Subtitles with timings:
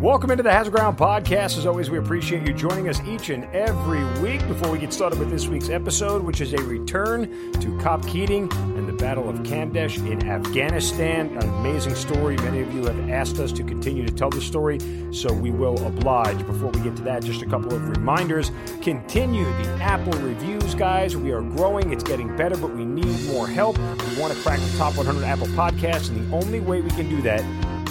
[0.00, 1.56] Welcome into the Hazard Ground podcast.
[1.56, 4.46] As always, we appreciate you joining us each and every week.
[4.46, 8.52] Before we get started with this week's episode, which is a return to Cop Keating
[8.52, 12.36] and the Battle of Kamdesh in Afghanistan, an amazing story.
[12.36, 14.78] Many of you have asked us to continue to tell the story,
[15.12, 16.44] so we will oblige.
[16.46, 18.50] Before we get to that, just a couple of reminders.
[18.82, 21.16] Continue the Apple reviews, guys.
[21.16, 23.78] We are growing, it's getting better, but we need more help.
[23.78, 27.08] We want to crack the top 100 Apple podcasts, and the only way we can
[27.08, 27.42] do that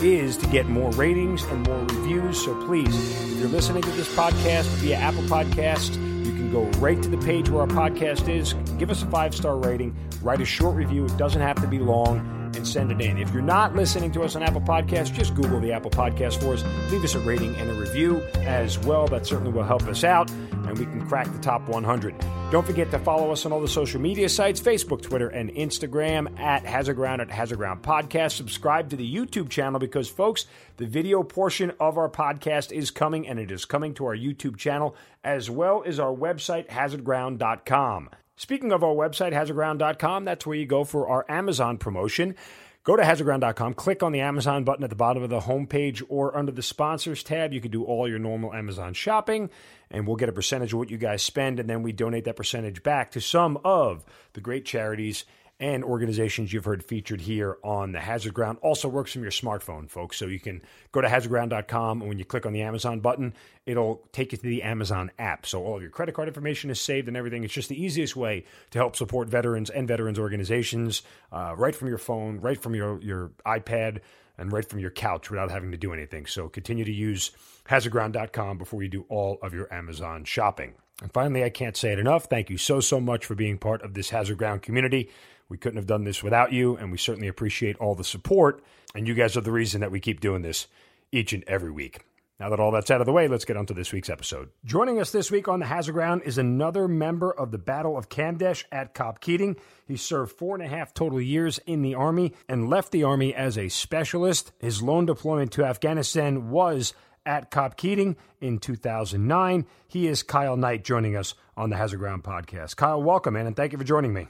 [0.05, 2.43] is to get more ratings and more reviews.
[2.43, 2.95] So please,
[3.31, 7.17] if you're listening to this podcast via Apple Podcast, you can go right to the
[7.17, 11.05] page where our podcast is, give us a five star rating, write a short review.
[11.05, 12.34] It doesn't have to be long.
[12.55, 13.17] And send it in.
[13.17, 16.53] If you're not listening to us on Apple Podcasts, just Google the Apple Podcast for
[16.53, 16.63] us.
[16.91, 19.07] Leave us a rating and a review as well.
[19.07, 22.15] That certainly will help us out, and we can crack the top 100.
[22.51, 26.39] Don't forget to follow us on all the social media sites Facebook, Twitter, and Instagram
[26.39, 28.33] at Hazard Ground at Hazard Ground Podcast.
[28.33, 30.45] Subscribe to the YouTube channel because, folks,
[30.77, 34.57] the video portion of our podcast is coming and it is coming to our YouTube
[34.57, 38.09] channel as well as our website, hazardground.com.
[38.37, 42.35] Speaking of our website, hazardground.com, that's where you go for our Amazon promotion.
[42.83, 46.37] Go to hazardground.com, click on the Amazon button at the bottom of the homepage or
[46.37, 47.53] under the sponsors tab.
[47.53, 49.49] You can do all your normal Amazon shopping,
[49.89, 52.35] and we'll get a percentage of what you guys spend, and then we donate that
[52.35, 55.25] percentage back to some of the great charities
[55.59, 58.57] and organizations you've heard featured here on the Hazard Ground.
[58.61, 60.17] Also works from your smartphone, folks.
[60.17, 60.61] So you can
[60.91, 63.33] go to hazardground.com, and when you click on the Amazon button,
[63.65, 65.45] it'll take you to the Amazon app.
[65.45, 67.43] So all of your credit card information is saved and everything.
[67.43, 71.87] It's just the easiest way to help support veterans and veterans organizations uh, right from
[71.87, 74.01] your phone, right from your, your iPad,
[74.37, 76.25] and right from your couch without having to do anything.
[76.25, 77.31] So continue to use
[77.69, 80.73] hazardground.com before you do all of your Amazon shopping.
[81.01, 82.25] And finally, I can't say it enough.
[82.25, 85.09] Thank you so, so much for being part of this Hazard Ground community.
[85.49, 88.63] We couldn't have done this without you, and we certainly appreciate all the support.
[88.93, 90.67] And you guys are the reason that we keep doing this
[91.11, 91.99] each and every week.
[92.39, 94.49] Now that all that's out of the way, let's get on to this week's episode.
[94.65, 98.09] Joining us this week on the Hazard Ground is another member of the Battle of
[98.09, 99.55] Kamdesh at COP Keating.
[99.87, 103.33] He served four and a half total years in the Army and left the Army
[103.33, 104.51] as a specialist.
[104.59, 106.93] His lone deployment to Afghanistan was
[107.25, 109.65] at COP Keating in 2009.
[109.87, 112.75] He is Kyle Knight joining us on the Hazard Ground podcast.
[112.75, 114.27] Kyle, welcome, man, and thank you for joining me.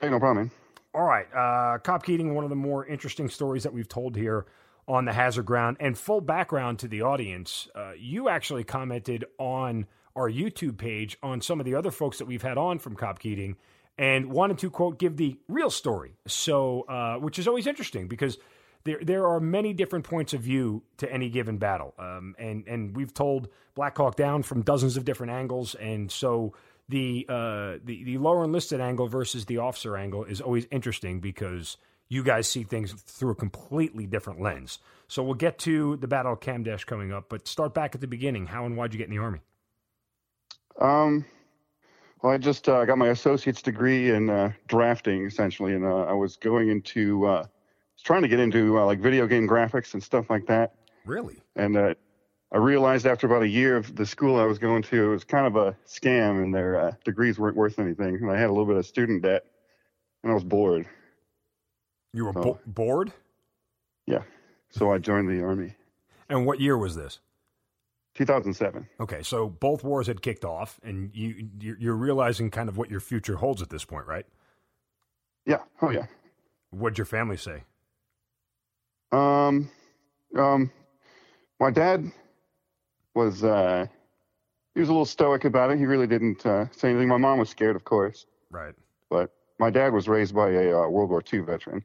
[0.00, 0.46] Hey, no problem.
[0.46, 0.50] Man.
[0.94, 1.26] All right.
[1.34, 4.46] Uh, COP Keating, one of the more interesting stories that we've told here
[4.86, 5.78] on the Hazard Ground.
[5.80, 11.40] And full background to the audience, uh, you actually commented on our YouTube page on
[11.40, 13.56] some of the other folks that we've had on from Cop Keating
[13.98, 16.16] and wanted to, quote, give the real story.
[16.26, 18.38] So, uh, which is always interesting because
[18.84, 21.94] there, there are many different points of view to any given battle.
[21.98, 25.74] Um, and, and we've told Black Hawk Down from dozens of different angles.
[25.74, 26.54] And so,
[26.88, 31.76] the uh, the the lower enlisted angle versus the officer angle is always interesting because
[32.08, 34.78] you guys see things through a completely different lens.
[35.08, 38.06] So we'll get to the Battle of Kamdesh coming up, but start back at the
[38.06, 38.46] beginning.
[38.46, 39.40] How and why'd you get in the army?
[40.80, 41.24] Um,
[42.22, 46.12] well, I just uh, got my associate's degree in uh, drafting, essentially, and uh, I
[46.12, 50.02] was going into, uh, was trying to get into uh, like video game graphics and
[50.02, 50.74] stuff like that.
[51.04, 51.36] Really?
[51.54, 51.94] And uh,
[52.52, 55.24] I realized after about a year of the school I was going to, it was
[55.24, 58.16] kind of a scam, and their uh, degrees weren't worth anything.
[58.16, 59.44] And I had a little bit of student debt,
[60.22, 60.86] and I was bored.
[62.12, 63.12] You were so, bo- bored?
[64.06, 64.22] Yeah.
[64.70, 65.74] So I joined the army.
[66.28, 67.18] And what year was this?
[68.14, 68.88] 2007.
[69.00, 73.00] Okay, so both wars had kicked off, and you you're realizing kind of what your
[73.00, 74.24] future holds at this point, right?
[75.44, 75.60] Yeah.
[75.82, 76.06] Oh yeah.
[76.70, 77.64] What'd your family say?
[79.12, 79.70] Um,
[80.36, 80.70] um,
[81.60, 82.10] my dad
[83.16, 83.86] was uh,
[84.74, 85.78] he was a little stoic about it.
[85.78, 87.08] He really didn't uh, say anything.
[87.08, 88.26] My mom was scared, of course.
[88.50, 88.74] Right.
[89.10, 91.82] But my dad was raised by a uh, World War II veteran,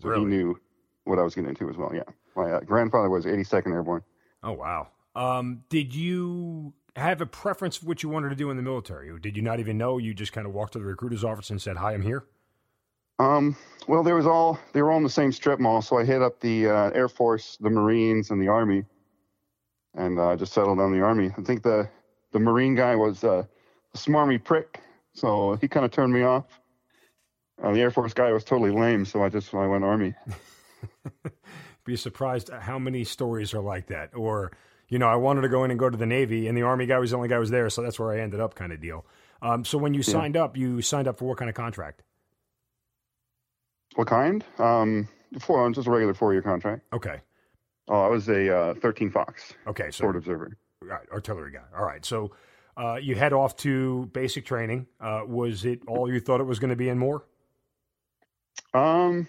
[0.00, 0.22] so really?
[0.22, 0.58] he knew
[1.04, 1.92] what I was getting into as well.
[1.94, 2.02] Yeah.
[2.34, 4.02] My uh, grandfather was 82nd Airborne.
[4.42, 4.88] Oh wow.
[5.14, 9.10] Um, did you have a preference for what you wanted to do in the military,
[9.10, 9.98] or did you not even know?
[9.98, 12.24] You just kind of walked to the recruiter's office and said, "Hi, I'm here."
[13.18, 13.54] Um,
[13.86, 16.22] well, there was all they were all in the same strip mall, so I hit
[16.22, 18.84] up the uh, Air Force, the Marines, and the Army
[19.94, 21.30] and uh, just settled on the army.
[21.36, 21.88] I think the
[22.32, 23.44] the Marine guy was uh,
[23.94, 24.80] a smarmy prick,
[25.12, 26.60] so he kind of turned me off.
[27.62, 30.14] Uh, the Air Force guy was totally lame, so I just I went Army.
[31.84, 34.10] Be surprised how many stories are like that.
[34.14, 34.52] Or,
[34.88, 36.86] you know, I wanted to go in and go to the Navy, and the Army
[36.86, 38.72] guy was the only guy who was there, so that's where I ended up, kind
[38.72, 39.04] of deal.
[39.42, 42.02] Um, so when you signed up, you signed up for what kind of contract?
[43.94, 44.44] What kind?
[44.58, 45.08] Um,
[45.38, 46.82] four, just a regular four year contract.
[46.92, 47.20] Okay.
[47.90, 49.90] Oh, I was a uh, 13 Fox Okay.
[49.90, 50.56] So forward observer.
[50.80, 51.64] right, artillery guy.
[51.76, 52.04] All right.
[52.04, 52.30] So
[52.76, 54.86] uh, you head off to basic training.
[55.00, 57.24] Uh, was it all you thought it was going to be and more?
[58.72, 59.26] Um,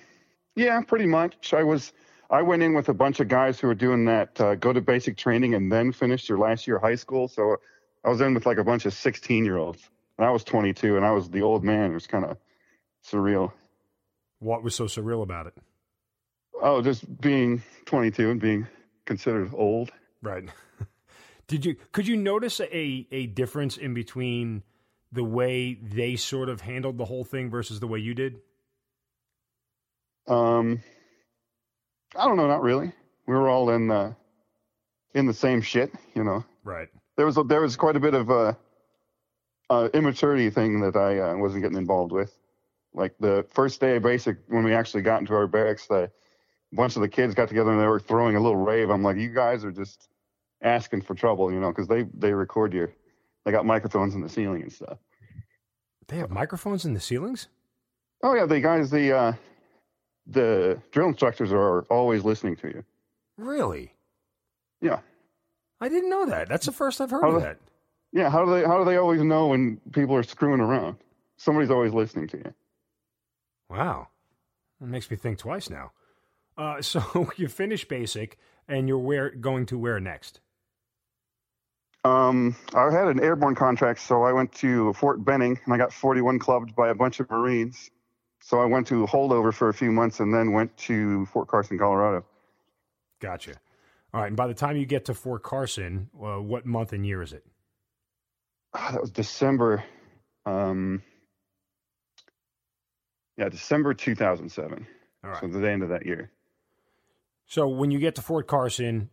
[0.56, 1.54] yeah, pretty much.
[1.54, 1.92] I was.
[2.30, 4.80] I went in with a bunch of guys who were doing that uh, go to
[4.80, 7.28] basic training and then finish your last year of high school.
[7.28, 7.58] So
[8.06, 9.90] I was in with like a bunch of 16 year olds.
[10.18, 11.92] And I was 22 and I was the old man.
[11.92, 12.38] It was kind of
[13.06, 13.52] surreal.
[14.40, 15.58] What was so surreal about it?
[16.62, 18.68] Oh, just being 22 and being
[19.06, 19.92] considered old.
[20.22, 20.48] Right.
[21.48, 24.64] Did you could you notice a a difference in between
[25.12, 28.38] the way they sort of handled the whole thing versus the way you did?
[30.28, 30.82] Um,
[32.16, 32.94] I don't know, not really.
[33.28, 34.16] We were all in the
[35.14, 36.46] in the same shit, you know.
[36.64, 36.88] Right.
[37.18, 38.58] There was a, there was quite a bit of a,
[39.70, 42.34] uh, immaturity thing that I uh, wasn't getting involved with.
[42.94, 46.10] Like the first day of basic, when we actually got into our barracks, the a
[46.74, 48.90] bunch of the kids got together and they were throwing a little rave.
[48.90, 50.08] I'm like, you guys are just
[50.62, 52.92] asking for trouble, you know, because they they record your,
[53.46, 54.98] they got microphones in the ceiling and stuff.
[56.08, 57.48] They have microphones in the ceilings?
[58.24, 59.34] Oh yeah, the guys, the uh,
[60.28, 62.84] the drill instructors are always listening to you.
[63.38, 63.94] Really?
[64.82, 65.00] Yeah,
[65.80, 66.48] I didn't know that.
[66.50, 67.58] That's the first I've heard How of do- that.
[68.12, 68.30] yeah.
[68.30, 70.98] How do they how do they always know when people are screwing around?
[71.38, 72.54] Somebody's always listening to you.
[73.70, 74.10] Wow.
[74.80, 75.92] That makes me think twice now.
[76.62, 78.38] Uh, so you finish basic
[78.68, 80.40] and you're where going to where next?
[82.04, 85.92] Um, I had an airborne contract, so I went to Fort Benning and I got
[85.92, 87.90] 41 clubbed by a bunch of Marines.
[88.42, 91.78] So I went to holdover for a few months and then went to Fort Carson,
[91.78, 92.26] Colorado.
[93.20, 93.54] Gotcha.
[94.14, 94.28] All right.
[94.28, 97.34] And by the time you get to Fort Carson, uh, what month and year is
[97.34, 97.46] it?
[98.74, 99.84] Ah, that was December.
[100.46, 101.04] Um,
[103.38, 104.88] yeah, December 2007.
[105.24, 105.40] All right.
[105.40, 106.32] So the end of that year.
[107.52, 109.10] So when you get to Fort Carson,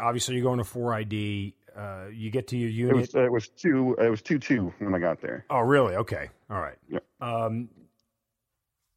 [0.00, 1.54] obviously you're going to 4ID.
[1.76, 2.96] Uh, you get to your It unit.
[2.96, 5.44] was it was two it was two two when I got there.
[5.50, 5.94] oh, really?
[5.94, 6.30] Okay.
[6.50, 6.74] All right.
[6.88, 7.04] Yep.
[7.20, 7.68] Um,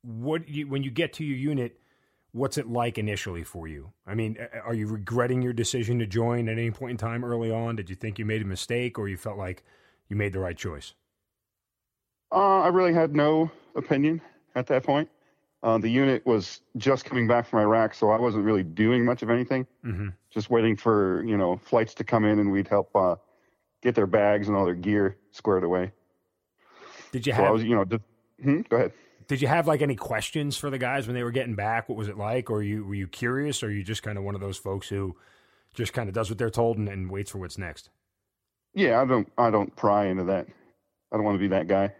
[0.02, 1.80] what you, when you get to your unit,
[2.32, 3.92] what's it like initially for you?
[4.08, 7.52] I mean, are you regretting your decision to join at any point in time early
[7.52, 7.76] on?
[7.76, 9.62] Did you think you made a mistake, or you felt like
[10.08, 10.96] you made the right choice?
[12.32, 14.20] Uh, I really had no opinion
[14.56, 15.10] at that point.
[15.62, 19.24] Uh, the unit was just coming back from Iraq, so I wasn't really doing much
[19.24, 19.68] of anything.
[19.86, 20.10] Mm-hmm.
[20.32, 23.16] Just waiting for you know flights to come in, and we'd help uh,
[23.82, 25.92] get their bags and all their gear squared away.
[27.12, 28.04] Did you So I have was, you know, just,
[28.42, 28.94] hmm, go ahead.
[29.28, 31.90] Did you have like any questions for the guys when they were getting back?
[31.90, 32.50] What was it like?
[32.50, 34.90] Or you were you curious, or are you just kind of one of those folks
[34.90, 35.16] who
[35.76, 37.90] just kind of does what they're told and, and waits for what's next?
[38.74, 40.48] Yeah, I don't, I don't pry into that.
[41.12, 41.94] I don't want to be that guy.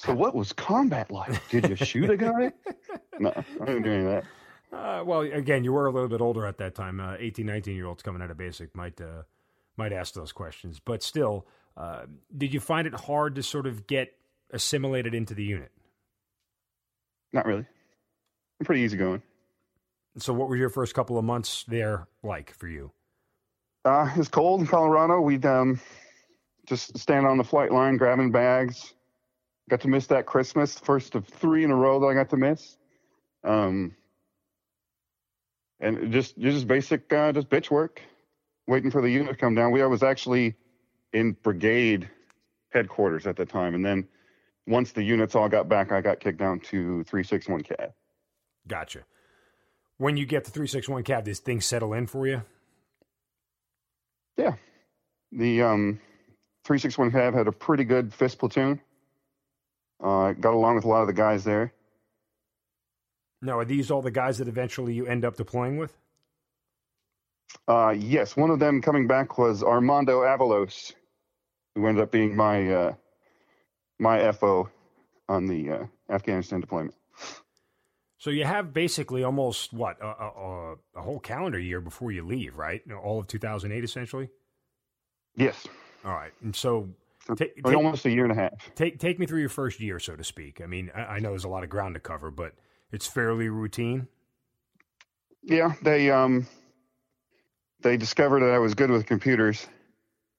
[0.00, 1.46] So what was combat like?
[1.50, 2.52] Did you shoot a guy?
[3.18, 4.24] no, I didn't do any of that.
[4.72, 7.00] Uh, well, again, you were a little bit older at that time.
[7.00, 9.22] Uh, 18, 19 year olds coming out of basic might uh,
[9.76, 11.44] might ask those questions, but still,
[11.76, 12.02] uh,
[12.38, 14.12] did you find it hard to sort of get
[14.52, 15.72] assimilated into the unit?
[17.32, 17.66] Not really.
[18.60, 19.22] I'm pretty easygoing.
[20.18, 22.92] So, what were your first couple of months there like for you?
[23.84, 25.20] Uh, it's cold in Colorado.
[25.20, 25.80] We'd um,
[26.66, 28.94] just stand on the flight line grabbing bags.
[29.68, 32.36] Got to miss that Christmas, first of three in a row that I got to
[32.36, 32.76] miss.
[33.44, 33.94] Um,
[35.78, 38.02] and just just basic, uh, just bitch work,
[38.66, 39.70] waiting for the unit to come down.
[39.70, 40.56] We I was actually
[41.12, 42.08] in brigade
[42.70, 44.08] headquarters at the time, and then
[44.66, 47.92] once the units all got back, I got kicked down to three six one Cav.
[48.66, 49.00] Gotcha.
[49.96, 52.42] When you get the 361 Cav, does things settle in for you?
[54.38, 54.54] Yeah,
[55.32, 56.00] the um,
[56.64, 58.80] three six one Cav had a pretty good fist platoon.
[60.02, 61.72] Uh, got along with a lot of the guys there.
[63.42, 65.96] Now, are these all the guys that eventually you end up deploying with?
[67.66, 70.92] Uh, yes, one of them coming back was Armando Avalos,
[71.74, 72.94] who ended up being my uh,
[73.98, 74.68] my FO
[75.28, 76.94] on the uh, Afghanistan deployment.
[78.18, 82.22] So you have basically almost what a, a, a- a whole calendar year before you
[82.26, 82.82] leave, right?
[83.02, 84.28] All of 2008, essentially.
[85.36, 85.66] Yes,
[86.04, 86.88] All right, and so
[87.30, 88.74] So, take almost a year and a half.
[88.74, 90.60] take take me through your first year, so to speak.
[90.60, 92.54] I mean, I, I know there's a lot of ground to cover, but
[92.90, 94.08] it's fairly routine.
[95.42, 96.46] Yeah, they um,
[97.82, 99.66] they discovered that I was good with computers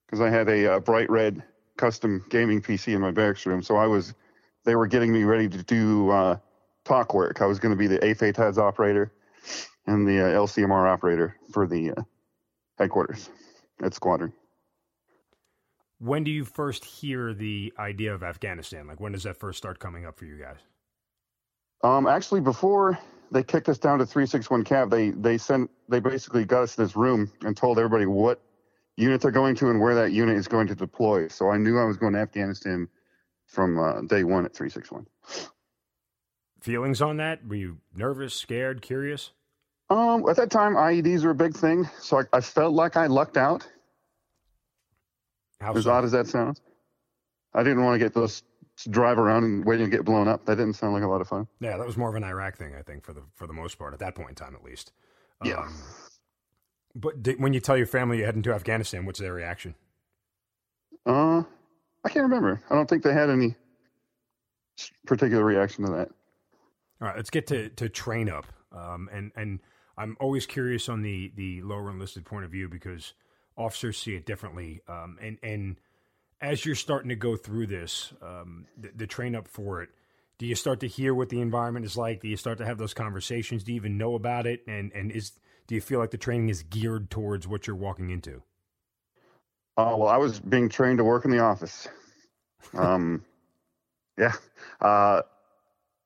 [0.06, 1.42] because I had a uh, bright red
[1.78, 3.64] custom gaming PC in my barracks room.
[3.64, 4.14] So I was,
[4.66, 6.38] they were getting me ready to do uh,
[6.84, 7.42] TOC work.
[7.42, 9.12] I was going to be the AFATDS operator
[9.88, 12.04] and the uh, LCMR operator for the uh,
[12.78, 13.30] headquarters
[13.82, 14.34] at squadron.
[16.04, 18.88] When do you first hear the idea of Afghanistan?
[18.88, 20.58] Like, when does that first start coming up for you guys?
[21.84, 22.98] Um, actually, before
[23.32, 24.90] they kicked us down to 361 Cav.
[24.90, 28.42] They they sent they basically got us this room and told everybody what
[28.98, 31.30] unit they're going to and where that unit is going to deploy.
[31.30, 32.88] So I knew I was going to Afghanistan
[33.48, 35.08] from uh, day one at 361.
[36.60, 37.46] Feelings on that?
[37.48, 39.32] Were you nervous, scared, curious?
[39.90, 43.08] Um, at that time, IEDs were a big thing, so I, I felt like I
[43.08, 43.68] lucked out.
[45.62, 45.92] How as so?
[45.92, 46.62] odd as that sounds,
[47.54, 48.44] I didn't want to get those
[48.78, 50.46] to drive around and waiting to get blown up.
[50.46, 51.48] That didn't sound like a lot of fun.
[51.60, 53.78] Yeah, that was more of an Iraq thing, I think, for the for the most
[53.78, 54.92] part at that point in time, at least.
[55.44, 55.60] Yeah.
[55.60, 55.74] Um,
[56.96, 59.76] but did, when you tell your family you're heading to Afghanistan, what's their reaction?
[61.06, 61.44] Uh,
[62.04, 62.62] I can't remember.
[62.70, 63.56] I don't think they had any
[65.06, 66.10] particular reaction to that.
[67.02, 68.46] All right, let's get to, to train up.
[68.72, 69.60] Um, and and
[69.98, 73.14] I'm always curious on the the lower enlisted point of view because
[73.58, 74.82] officers see it differently.
[74.88, 75.76] Um, and and
[76.42, 79.90] as you're starting to go through this, um, the, the train up for it,
[80.38, 82.22] do you start to hear what the environment is like?
[82.22, 83.64] Do you start to have those conversations?
[83.64, 84.62] Do you even know about it?
[84.68, 85.32] And and is
[85.68, 88.42] do you feel like the training is geared towards what you're walking into?
[89.78, 91.88] Uh, well, I was being trained to work in the office.
[92.74, 93.24] Um,
[94.18, 94.34] yeah.
[94.82, 95.22] Uh,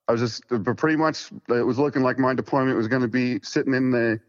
[0.07, 0.43] I was just,
[0.77, 4.19] pretty much, it was looking like my deployment was going to be sitting in the,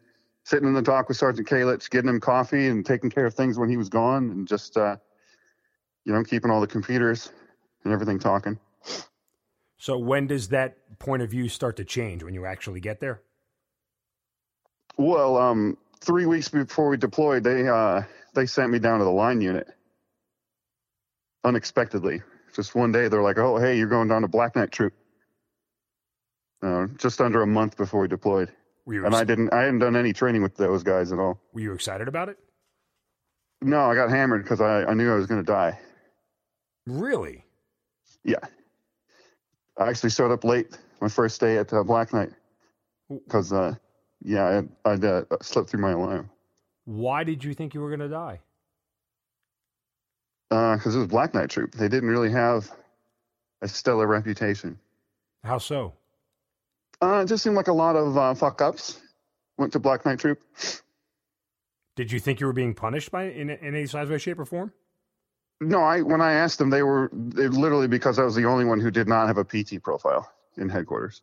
[0.47, 3.59] sitting in the TOC with Sergeant Kalitz, getting him coffee and taking care of things
[3.59, 4.95] when he was gone, and just, uh,
[6.05, 7.33] you know, keeping all the computers
[7.83, 8.57] and everything talking.
[9.77, 13.23] So when does that point of view start to change when you actually get there?
[14.97, 18.03] Well, um, three weeks before we deployed, they uh,
[18.35, 19.67] they sent me down to the line unit
[21.43, 22.23] unexpectedly.
[22.55, 24.95] Just one day, they're like, "Oh, hey, you're going down to Black Knight Troop."
[26.63, 28.53] Uh, just under a month before we deployed,
[28.87, 29.53] Were and I didn't.
[29.53, 31.41] I hadn't done any training with those guys at all.
[31.53, 32.39] were you excited about it?
[33.61, 35.79] No, I got hammered because I, I knew I was going to die.
[36.87, 37.45] Really?
[38.23, 38.37] Yeah,
[39.79, 42.31] I actually showed up late my first day at uh, Black Knight
[43.09, 43.75] because, uh,
[44.23, 46.31] yeah, I I'd, uh, slept through my alarm
[46.85, 48.41] Why did you think you were going to die?
[50.49, 51.73] because Uh, it was Black Knight Troop.
[51.75, 52.71] They didn't really have
[53.63, 54.79] a stellar reputation.
[55.45, 55.95] How so?
[57.03, 59.01] Uh, it just seemed like a lot of uh, fuck ups
[59.59, 60.43] went to Black Knight Troop.
[61.95, 64.45] Did you think you were being punished by in, in any size, way, shape, or
[64.45, 64.73] form?
[65.61, 68.67] No, I when I asked them, they were they literally because I was the only
[68.67, 71.23] one who did not have a PT profile in headquarters.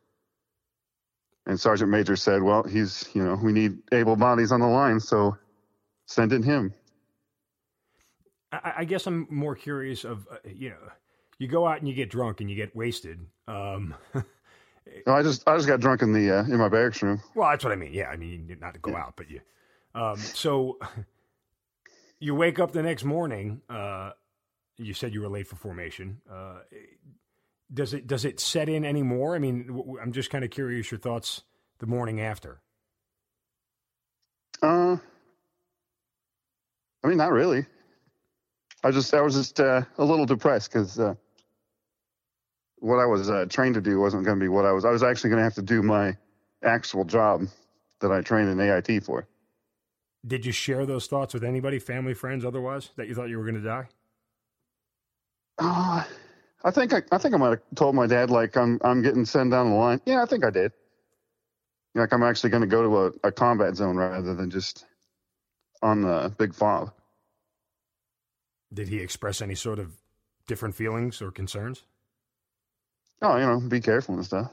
[1.45, 4.99] And Sergeant Major said, "Well, he's you know we need able bodies on the line,
[4.99, 5.37] so
[6.07, 6.73] send in him."
[8.51, 10.91] I, I guess I'm more curious of uh, you know,
[11.37, 13.19] you go out and you get drunk and you get wasted.
[13.47, 13.93] Um,
[15.07, 17.21] No, I just I just got drunk in the uh, in my barracks room.
[17.35, 17.93] well, that's what I mean.
[17.93, 19.41] Yeah, I mean not to go out, but you.
[19.95, 20.79] Um, so
[22.19, 23.61] you wake up the next morning.
[23.69, 24.11] Uh,
[24.77, 26.21] you said you were late for formation.
[26.29, 26.59] Uh,
[27.73, 29.35] does it does it set in anymore?
[29.35, 31.43] I mean, w- I'm just kind of curious your thoughts
[31.79, 32.61] the morning after.
[34.61, 34.97] Uh,
[37.03, 37.65] I mean, not really.
[38.83, 41.15] I just I was just uh, a little depressed because uh,
[42.83, 44.83] what I was uh, trained to do wasn't going to be what I was.
[44.83, 46.17] I was actually going to have to do my
[46.61, 47.47] actual job
[48.01, 49.25] that I trained in AIT for.
[50.27, 53.45] Did you share those thoughts with anybody, family, friends, otherwise, that you thought you were
[53.45, 53.87] going to die?
[55.57, 56.03] Uh,
[56.63, 59.23] I think I, I think I might have told my dad like I'm I'm getting
[59.23, 60.01] sent down the line.
[60.05, 60.73] Yeah, I think I did.
[61.95, 64.85] Like I'm actually going to go to a, a combat zone rather than just
[65.81, 66.91] on the big fob.
[68.73, 69.93] Did he express any sort of
[70.47, 71.83] different feelings or concerns?
[73.23, 74.51] Oh, you know, be careful and stuff.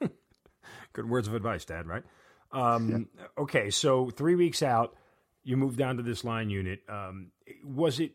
[0.94, 2.02] Good words of advice, Dad, right?
[2.50, 4.96] Um, Okay, so three weeks out,
[5.44, 6.80] you moved down to this line unit.
[6.88, 7.30] Um,
[7.62, 8.12] was it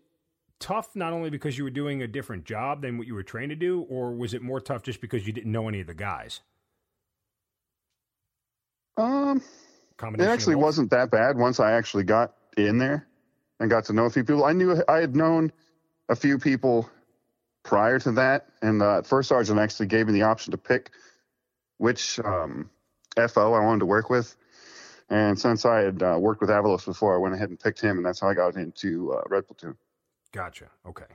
[0.60, 3.52] tough not only because you were doing a different job than what you were trained
[3.52, 5.94] to do, or was it more tough just because you didn't know any of the
[5.94, 6.42] guys?
[8.98, 9.42] Um,
[10.02, 13.08] it actually wasn't that bad once I actually got in there
[13.60, 14.46] and got to know a few people.
[14.46, 15.52] I knew I had known
[16.10, 16.90] a few people
[17.66, 20.92] prior to that, and uh, first sergeant actually gave me the option to pick
[21.78, 22.70] which um,
[23.16, 24.38] FO I wanted to work with.
[25.10, 27.98] And since I had uh, worked with Avalos before, I went ahead and picked him,
[27.98, 29.76] and that's how I got into uh, Red Platoon.
[30.32, 30.70] Gotcha.
[30.88, 31.06] Okay.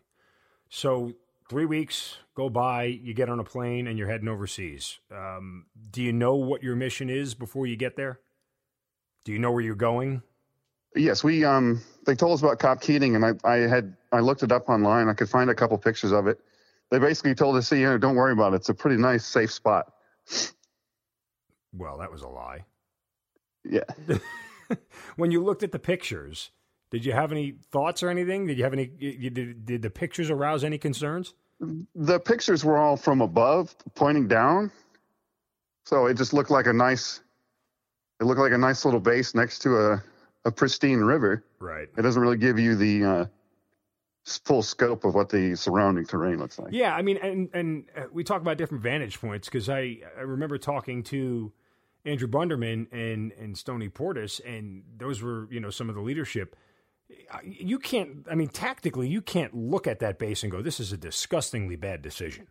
[0.68, 1.12] So
[1.48, 4.98] three weeks go by, you get on a plane, and you're heading overseas.
[5.10, 8.20] Um, do you know what your mission is before you get there?
[9.24, 10.22] Do you know where you're going?
[10.94, 14.42] Yes, we um they told us about Cop Keating, and I I had I looked
[14.42, 15.08] it up online.
[15.08, 16.40] I could find a couple pictures of it.
[16.90, 18.56] They basically told us, you know, don't worry about it.
[18.56, 19.92] It's a pretty nice, safe spot.
[21.72, 22.64] Well, that was a lie.
[23.64, 23.84] Yeah.
[25.16, 26.50] when you looked at the pictures,
[26.90, 28.46] did you have any thoughts or anything?
[28.46, 28.86] Did you have any?
[28.86, 31.34] Did, did the pictures arouse any concerns?
[31.94, 34.72] The pictures were all from above, pointing down.
[35.84, 37.20] So it just looked like a nice,
[38.20, 40.04] it looked like a nice little base next to a,
[40.44, 41.44] a pristine river.
[41.58, 41.88] Right.
[41.96, 43.24] It doesn't really give you the uh,
[44.24, 46.72] full scope of what the surrounding terrain looks like.
[46.72, 50.22] Yeah, I mean, and and uh, we talk about different vantage points because I I
[50.22, 51.52] remember talking to
[52.04, 56.56] Andrew Bundermann and and Stoney Portis, and those were you know some of the leadership.
[57.42, 60.92] You can't, I mean, tactically, you can't look at that base and go, "This is
[60.92, 62.46] a disgustingly bad decision."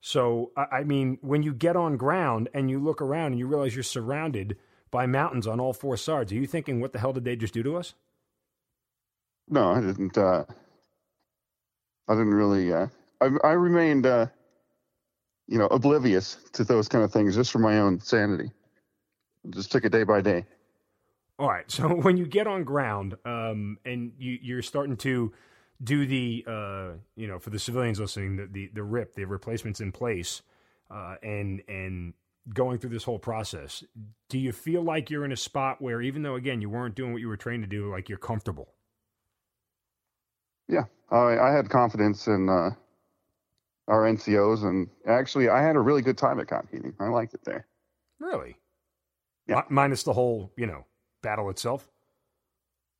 [0.00, 3.74] So, I mean, when you get on ground and you look around and you realize
[3.74, 4.56] you're surrounded
[4.90, 7.54] by mountains on all four sides, are you thinking, "What the hell did they just
[7.54, 7.94] do to us?"
[9.48, 10.16] No, I didn't.
[10.16, 10.44] Uh,
[12.08, 12.72] I didn't really.
[12.72, 12.88] Uh,
[13.20, 14.26] I, I remained, uh,
[15.46, 18.50] you know, oblivious to those kind of things just for my own sanity.
[19.50, 20.44] Just took it day by day.
[21.38, 21.70] All right.
[21.70, 25.32] So when you get on ground, um, and you, you're starting to
[25.82, 29.80] do the, uh, you know, for the civilians listening, the the, the rip, the replacements
[29.80, 30.42] in place,
[30.90, 32.14] uh, and and
[32.52, 33.82] going through this whole process,
[34.28, 37.12] do you feel like you're in a spot where, even though again you weren't doing
[37.12, 38.74] what you were trained to do, like you're comfortable?
[40.68, 42.70] Yeah, I, I had confidence in uh,
[43.88, 46.94] our NCOs, and actually, I had a really good time at Cop Keating.
[46.98, 47.66] I liked it there.
[48.18, 48.56] Really?
[49.46, 49.58] Yeah.
[49.58, 50.86] M- minus the whole, you know,
[51.22, 51.88] battle itself.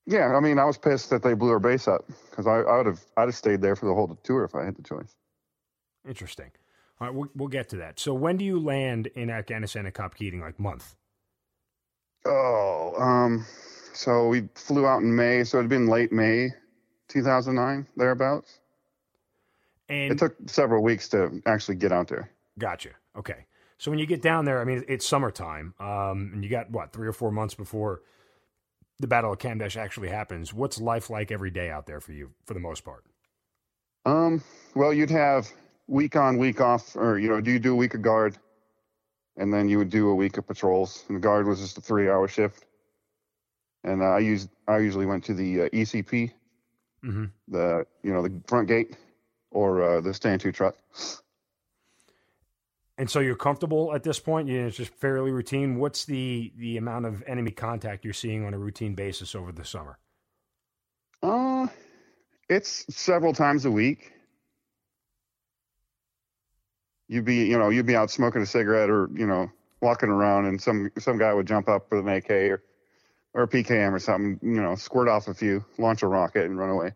[0.06, 2.76] Yeah, I mean, I was pissed that they blew our base up because I, I
[2.76, 5.16] would have I'd have stayed there for the whole tour if I had the choice.
[6.08, 6.52] Interesting.
[7.00, 8.00] All right, we'll, we'll get to that.
[8.00, 10.40] So, when do you land in Afghanistan at Cop Keating?
[10.40, 10.94] Like month?
[12.24, 13.44] Oh, um,
[13.92, 16.50] so we flew out in May, so it'd been late May,
[17.08, 18.58] 2009, thereabouts.
[19.88, 22.30] And It took several weeks to actually get out there.
[22.58, 22.90] Gotcha.
[23.16, 23.46] Okay.
[23.78, 26.92] So when you get down there, I mean, it's summertime, um, and you got what
[26.92, 28.00] three or four months before
[28.98, 30.54] the Battle of Kamdesh actually happens.
[30.54, 33.04] What's life like every day out there for you, for the most part?
[34.06, 34.42] Um,
[34.74, 35.52] well, you'd have
[35.86, 38.36] week on, week off, or you know, do you do a week of guard,
[39.36, 41.04] and then you would do a week of patrols.
[41.08, 42.64] And the guard was just a three-hour shift.
[43.84, 46.32] And uh, I used I usually went to the uh, ECP,
[47.04, 47.24] Mm-hmm.
[47.48, 48.96] the you know the front gate,
[49.50, 50.76] or uh, the stand to truck.
[52.98, 54.48] And so you're comfortable at this point.
[54.48, 55.78] You know, it's just fairly routine.
[55.78, 59.64] What's the the amount of enemy contact you're seeing on a routine basis over the
[59.64, 59.98] summer?
[61.22, 61.66] Uh,
[62.48, 64.12] it's several times a week.
[67.08, 70.46] You'd be, you know, you'd be out smoking a cigarette or, you know, walking around
[70.46, 72.62] and some some guy would jump up with an AK or
[73.34, 76.58] or a PKM or something, you know, squirt off a few, launch a rocket and
[76.58, 76.92] run away.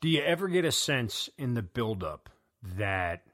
[0.00, 2.30] Do you ever get a sense in the buildup
[2.62, 3.24] that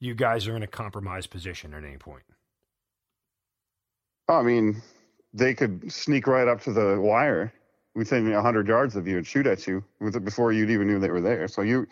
[0.00, 2.24] you guys are in a compromised position at any point?
[4.28, 4.82] I mean,
[5.32, 7.52] they could sneak right up to the wire
[7.94, 10.88] within a hundred yards of you and shoot at you with it before you'd even
[10.88, 11.46] knew they were there.
[11.46, 11.86] So you,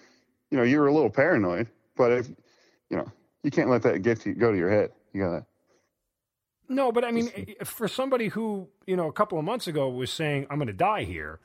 [0.51, 2.29] you know, you were a little paranoid, but if,
[2.93, 3.11] you know,
[3.43, 4.91] you can't let that get to go to your head.
[5.13, 5.47] You gotta.
[6.69, 7.31] No, but I mean,
[7.65, 10.73] for somebody who you know a couple of months ago was saying I'm going to
[10.73, 11.41] die here,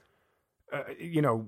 [0.71, 1.47] uh, you know,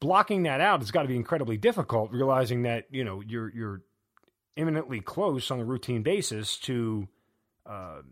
[0.00, 2.10] blocking that out has got to be incredibly difficult.
[2.12, 3.82] Realizing that you know you're you're
[4.56, 7.08] imminently close on a routine basis to,
[7.64, 8.02] uh,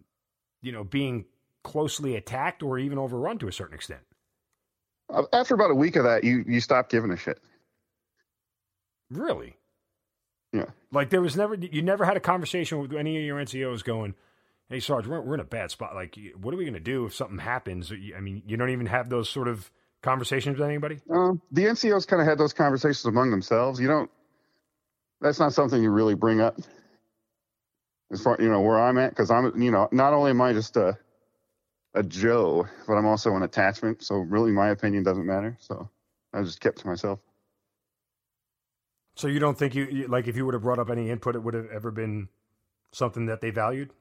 [0.62, 1.26] you know, being
[1.64, 4.00] closely attacked or even overrun to a certain extent.
[5.32, 7.40] After about a week of that, you you stop giving a shit.
[9.10, 9.56] Really,
[10.52, 10.64] Yeah.
[10.92, 14.14] like there was never you never had a conversation with any of your NCOs going.
[14.70, 15.94] Hey Sarge, we're, we're in a bad spot.
[15.94, 17.90] Like, what are we going to do if something happens?
[18.16, 19.70] I mean, you don't even have those sort of
[20.02, 20.98] conversations with anybody.
[21.10, 23.80] Um, the NCOs kind of had those conversations among themselves.
[23.80, 24.10] You don't.
[25.20, 26.58] That's not something you really bring up.
[28.12, 30.52] As far you know where I'm at, because I'm you know not only am I
[30.52, 30.98] just a
[31.94, 34.02] a Joe, but I'm also an attachment.
[34.02, 35.56] So really, my opinion doesn't matter.
[35.60, 35.90] So
[36.32, 37.20] I just kept to myself.
[39.18, 41.34] So you don't think you you- like if you would have brought up any input,
[41.34, 42.28] it would have ever been
[42.92, 43.92] something that they valued?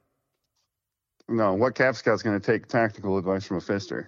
[1.27, 4.07] No, what Cav Scout's going to take tactical advice from a fister?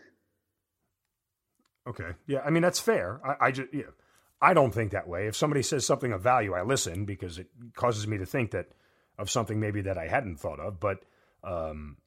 [1.88, 3.20] Okay, yeah, I mean that's fair.
[3.26, 3.90] I, I just, yeah,
[4.40, 5.26] I don't think that way.
[5.26, 8.68] If somebody says something of value, I listen because it causes me to think that
[9.18, 10.80] of something maybe that I hadn't thought of.
[10.80, 11.00] But
[11.44, 11.98] um,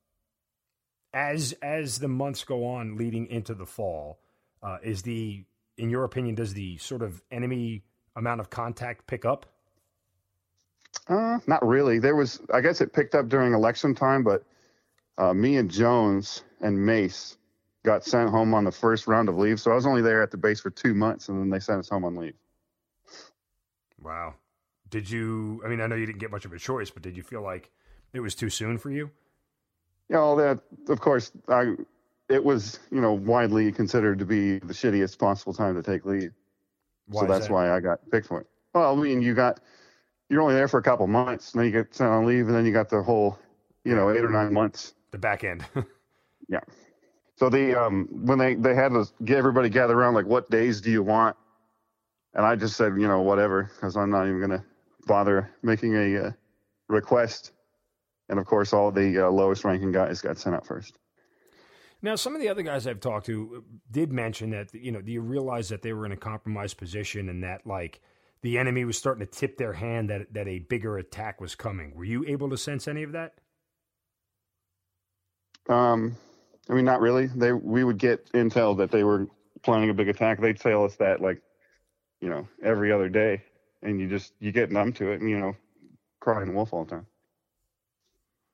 [1.13, 4.21] as as the months go on, leading into the fall,
[4.63, 5.45] uh, is the
[5.77, 7.83] in your opinion does the sort of enemy
[8.17, 9.47] amount of contact pick up?
[11.09, 11.99] Uh, not really.
[11.99, 14.45] There was, I guess, it picked up during election time, but
[15.19, 17.37] uh, me and Jones and Mace
[17.85, 19.61] got sent home on the first round of leave.
[19.61, 21.81] So I was only there at the base for two months, and then they sent
[21.81, 22.35] us home on leave.
[24.01, 24.35] Wow.
[24.91, 25.63] Did you?
[25.65, 27.43] I mean, I know you didn't get much of a choice, but did you feel
[27.43, 27.71] like
[28.13, 29.11] it was too soon for you?
[30.09, 30.61] Yeah, all that.
[30.89, 31.75] Of course, I.
[32.29, 36.33] It was, you know, widely considered to be the shittiest possible time to take leave.
[37.07, 37.53] Why so that's that?
[37.53, 38.47] why I got picked for it.
[38.75, 39.61] Well, I mean, you got
[40.29, 42.57] you're only there for a couple months, and then you get sent on leave, and
[42.57, 43.39] then you got the whole,
[43.85, 44.95] you know, eight or nine months.
[45.11, 45.65] The back end.
[46.49, 46.61] yeah.
[47.37, 50.81] So the um when they they had to get everybody gather around, like, what days
[50.81, 51.37] do you want?
[52.35, 54.65] And I just said, you know, whatever, because I'm not even gonna
[55.07, 56.31] bother making a uh,
[56.89, 57.53] request.
[58.29, 60.99] And of course, all the uh, lowest ranking guys got sent out first.
[62.03, 65.13] Now, some of the other guys I've talked to did mention that, you know, do
[65.13, 68.01] you realize that they were in a compromised position and that, like,
[68.43, 71.95] the enemy was starting to tip their hand that, that a bigger attack was coming?
[71.95, 73.35] Were you able to sense any of that?
[75.69, 76.17] Um,
[76.69, 77.27] I mean, not really.
[77.27, 79.29] They we would get intel that they were
[79.63, 80.41] planning a big attack.
[80.41, 81.41] They'd tell us that like,
[82.21, 83.43] you know, every other day,
[83.81, 85.55] and you just you get numb to it, and you know,
[86.19, 87.07] crying wolf all the time.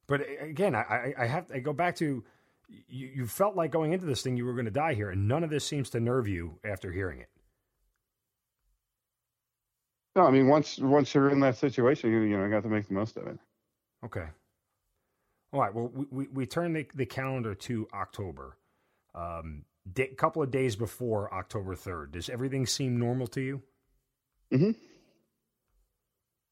[0.07, 2.25] But again, I, I have I go back to
[2.69, 5.27] you, you felt like going into this thing you were going to die here, and
[5.27, 7.29] none of this seems to nerve you after hearing it.
[10.17, 12.69] No, I mean once once you're in that situation, you you know, you got to
[12.69, 13.39] make the most of it.
[14.05, 14.27] Okay.
[15.53, 15.73] All right.
[15.73, 18.59] Well, we we, we turn the, the calendar to October.
[19.15, 19.65] Um,
[19.97, 22.13] a couple of days before October third.
[22.13, 23.63] Does everything seem normal to you?
[24.53, 24.71] Mm-hmm.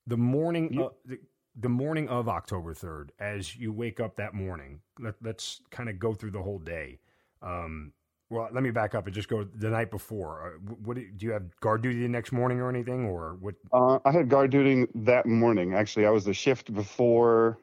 [0.07, 0.73] The morning.
[0.73, 0.89] Yeah.
[1.05, 1.19] the,
[1.59, 5.99] the morning of October 3rd, as you wake up that morning, let, us kind of
[5.99, 6.99] go through the whole day.
[7.43, 7.93] Um,
[8.29, 10.59] well, let me back up and just go the night before.
[10.59, 13.55] Uh, what do you have guard duty the next morning or anything, or what?
[13.73, 15.75] Uh, I had guard duty that morning.
[15.75, 17.59] Actually, I was the shift before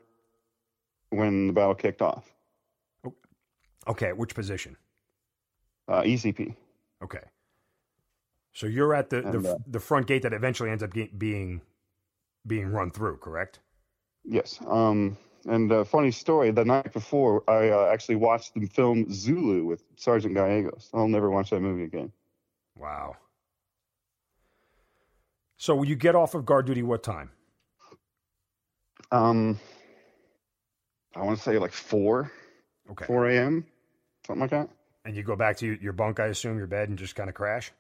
[1.10, 2.34] when the battle kicked off.
[3.88, 4.78] Okay, which position?
[5.90, 6.56] Uh, ECP.
[7.04, 7.20] Okay,
[8.54, 11.62] so you're at the and, the, uh, the front gate that eventually ends up being
[12.48, 13.60] being run through, correct?
[14.26, 14.60] Yes.
[14.66, 19.66] Um, and uh, funny story, the night before, I uh, actually watched the film Zulu
[19.66, 20.90] with Sergeant Gallegos.
[20.94, 22.12] I'll never watch that movie again.
[22.78, 23.18] Wow.
[25.58, 27.32] So will you get off of guard duty what time?
[29.12, 29.60] Um,
[31.16, 32.32] I want to say like 4.
[32.92, 33.06] Okay.
[33.06, 33.66] 4 a.m.,
[34.26, 34.70] something like that.
[35.06, 37.36] And you go back to your bunk, I assume, your bed, and just kind of
[37.36, 37.72] crash?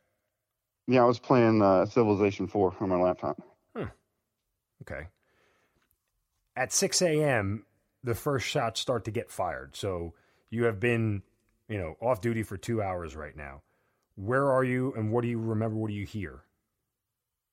[0.87, 3.41] Yeah, I was playing uh, Civilization 4 on my laptop.
[3.75, 3.85] Hmm.
[4.81, 5.07] Okay
[6.55, 7.65] at 6 a.m.,
[8.03, 9.75] the first shots start to get fired.
[9.75, 10.13] So
[10.49, 11.23] you have been,
[11.69, 13.61] you know, off duty for two hours right now.
[14.15, 15.77] Where are you, and what do you remember?
[15.77, 16.43] What do you hear?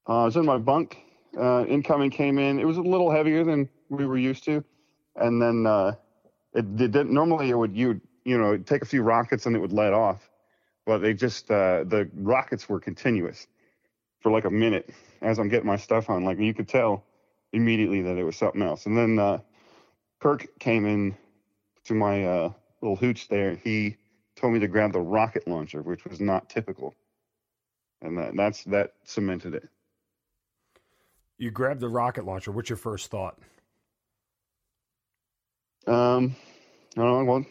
[0.08, 0.98] Uh, I was in my bunk.
[1.38, 2.58] Uh, incoming came in.
[2.58, 4.64] It was a little heavier than we were used to,
[5.16, 5.94] and then uh,
[6.52, 7.12] it, it didn't.
[7.12, 10.28] Normally, it would you you know take a few rockets and it would let off,
[10.84, 13.46] but they just uh, the rockets were continuous
[14.20, 14.90] for like a minute
[15.22, 16.24] as I'm getting my stuff on.
[16.24, 17.04] Like you could tell
[17.52, 18.86] immediately that it was something else.
[18.86, 19.38] And then uh,
[20.20, 21.16] Kirk came in
[21.84, 23.56] to my uh, little hooch there.
[23.56, 23.96] He
[24.36, 26.94] told me to grab the rocket launcher, which was not typical,
[28.02, 29.68] and that, that's that cemented it.
[31.38, 32.52] You grabbed the rocket launcher.
[32.52, 33.38] What's your first thought?
[35.86, 36.36] Um,
[36.96, 37.32] I don't know.
[37.32, 37.46] Well,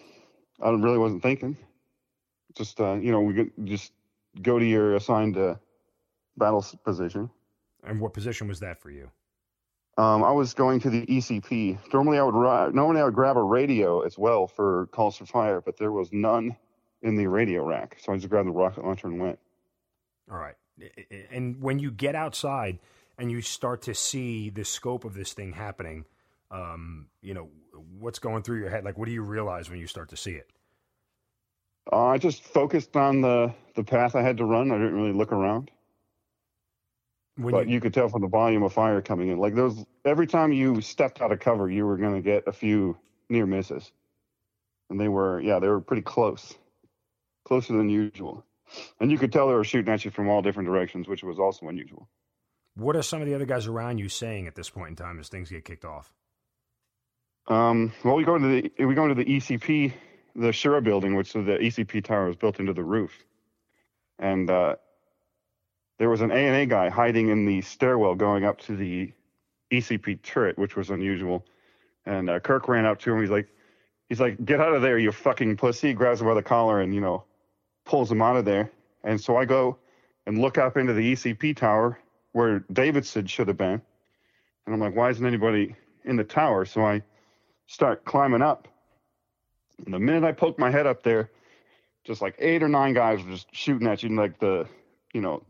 [0.61, 1.57] I really wasn't thinking.
[2.55, 3.91] Just uh, you know, we could just
[4.41, 5.55] go to your assigned uh,
[6.37, 7.29] battle position.
[7.83, 9.09] And what position was that for you?
[9.99, 11.77] Um, I was going to the ECP.
[11.93, 15.59] Normally, I would normally I would grab a radio as well for calls for fire,
[15.59, 16.55] but there was none
[17.01, 19.39] in the radio rack, so I just grabbed the rocket launcher and went.
[20.31, 20.55] All right.
[21.31, 22.79] And when you get outside
[23.17, 26.05] and you start to see the scope of this thing happening,
[26.49, 27.49] um, you know
[27.99, 28.85] what's going through your head.
[28.85, 30.49] Like, what do you realize when you start to see it?
[31.91, 34.71] Uh, I just focused on the the path I had to run.
[34.71, 35.71] I didn't really look around.
[37.39, 39.37] When but you, you, could tell from the volume of fire coming in.
[39.37, 42.51] Like those, every time you stepped out of cover, you were going to get a
[42.51, 42.97] few
[43.29, 43.89] near misses,
[44.89, 46.53] and they were, yeah, they were pretty close,
[47.45, 48.43] closer than usual.
[48.99, 51.39] And you could tell they were shooting at you from all different directions, which was
[51.39, 52.09] also unusual.
[52.75, 55.17] What are some of the other guys around you saying at this point in time
[55.17, 56.13] as things get kicked off?
[57.47, 59.93] Um, well, we go into the we go into the ECP,
[60.35, 63.11] the Shura building, which the ECP tower is built into the roof,
[64.19, 64.75] and uh,
[65.99, 69.11] there was an ANA guy hiding in the stairwell going up to the
[69.71, 71.45] ECP turret, which was unusual.
[72.05, 73.21] And uh, Kirk ran up to him.
[73.21, 73.49] He's like,
[74.07, 75.89] he's like, get out of there, you fucking pussy.
[75.89, 77.25] He grabs him by the collar and, you know,
[77.85, 78.71] pulls him out of there.
[79.03, 79.77] And so I go
[80.25, 81.99] and look up into the ECP tower
[82.31, 83.81] where Davidson should have been.
[84.65, 86.63] And I'm like, why isn't anybody in the tower?
[86.63, 87.03] So I
[87.67, 88.69] start climbing up.
[89.83, 91.29] And the minute I poke my head up there,
[92.05, 94.65] just like eight or nine guys were just shooting at you, like the,
[95.13, 95.43] you know,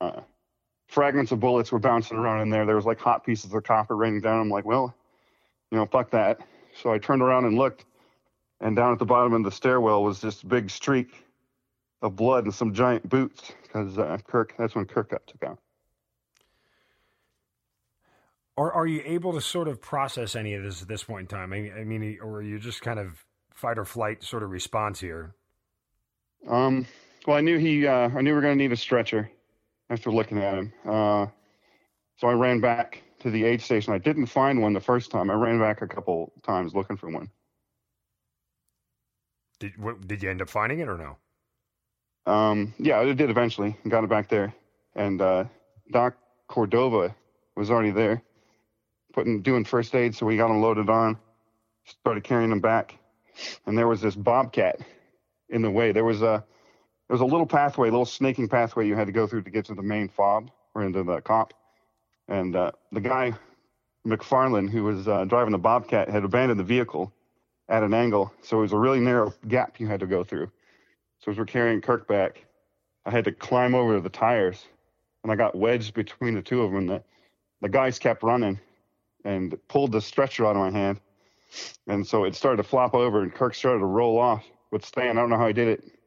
[0.00, 0.20] uh,
[0.88, 2.66] fragments of bullets were bouncing around in there.
[2.66, 4.40] There was like hot pieces of copper raining down.
[4.40, 4.94] I'm like, well,
[5.70, 6.40] you know, fuck that.
[6.82, 7.84] So I turned around and looked,
[8.60, 11.24] and down at the bottom of the stairwell was this big streak
[12.02, 14.54] of blood and some giant boots because uh, Kirk.
[14.58, 15.58] That's when Kirk got took out.
[18.56, 21.38] Are are you able to sort of process any of this at this point in
[21.38, 21.52] time?
[21.52, 24.50] I mean, I mean, or are you just kind of fight or flight sort of
[24.50, 25.34] response here?
[26.46, 26.86] Um,
[27.26, 29.30] well, I knew he, uh, I knew we were going to need a stretcher
[29.90, 30.72] after looking at him.
[30.84, 31.26] Uh,
[32.16, 33.92] so I ran back to the aid station.
[33.92, 35.30] I didn't find one the first time.
[35.30, 37.30] I ran back a couple times looking for one.
[39.60, 42.32] Did what, did you end up finding it or no?
[42.32, 43.76] Um, yeah, I did eventually.
[43.88, 44.54] Got it back there,
[44.94, 45.44] and uh,
[45.90, 47.14] Doc Cordova
[47.56, 48.22] was already there,
[49.12, 50.14] putting doing first aid.
[50.14, 51.18] So we got him loaded on,
[51.86, 52.96] started carrying him back,
[53.66, 54.78] and there was this bobcat
[55.48, 55.92] in the way.
[55.92, 56.44] There was a
[57.08, 59.50] there was a little pathway, a little snaking pathway you had to go through to
[59.50, 61.54] get to the main fob or into the cop.
[62.28, 63.32] And uh, the guy
[64.06, 67.12] McFarland, who was uh, driving the bobcat, had abandoned the vehicle
[67.68, 70.50] at an angle, so it was a really narrow gap you had to go through.
[71.20, 72.44] So as we're carrying Kirk back,
[73.04, 74.64] I had to climb over the tires,
[75.22, 76.86] and I got wedged between the two of them.
[76.86, 77.02] The,
[77.60, 78.60] the guys kept running
[79.24, 81.00] and pulled the stretcher out of my hand.
[81.86, 85.16] And so it started to flop over, and Kirk started to roll off with Stan.
[85.16, 85.97] I don't know how he did it,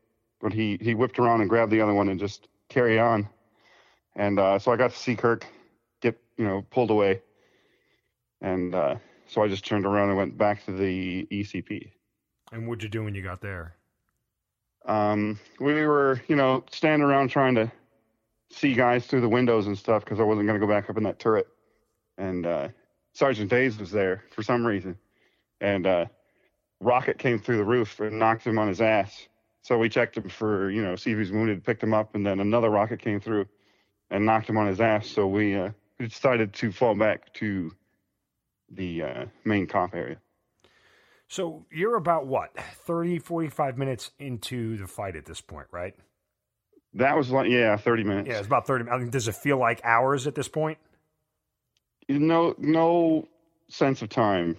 [0.41, 3.27] but he, he whipped around and grabbed the other one and just carry on.
[4.15, 5.45] And uh, so I got to see Kirk
[6.01, 7.21] get, you know, pulled away.
[8.41, 8.95] And uh,
[9.27, 11.91] so I just turned around and went back to the ECP.
[12.51, 13.75] And what'd you do when you got there?
[14.85, 17.71] Um, we were, you know, standing around trying to
[18.51, 20.97] see guys through the windows and stuff because I wasn't going to go back up
[20.97, 21.47] in that turret.
[22.17, 22.69] And uh,
[23.13, 24.97] Sergeant Days was there for some reason.
[25.61, 26.05] And uh,
[26.79, 29.27] rocket came through the roof and knocked him on his ass.
[29.63, 32.25] So we checked him for, you know, see if he's wounded, picked him up, and
[32.25, 33.45] then another rocket came through
[34.09, 35.07] and knocked him on his ass.
[35.07, 35.69] So we, uh,
[35.99, 37.71] we decided to fall back to
[38.71, 40.17] the uh, main cop area.
[41.27, 45.95] So you're about what, 30, 45 minutes into the fight at this point, right?
[46.95, 48.27] That was like, yeah, 30 minutes.
[48.27, 50.77] Yeah, it's about 30 I mean, does it feel like hours at this point?
[52.09, 53.29] No, no
[53.69, 54.57] sense of time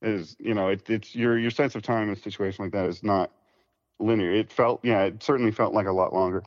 [0.00, 2.86] is, you know, it, it's your, your sense of time in a situation like that
[2.86, 3.30] is not
[3.98, 4.32] linear.
[4.32, 6.42] It felt, yeah, it certainly felt like a lot longer.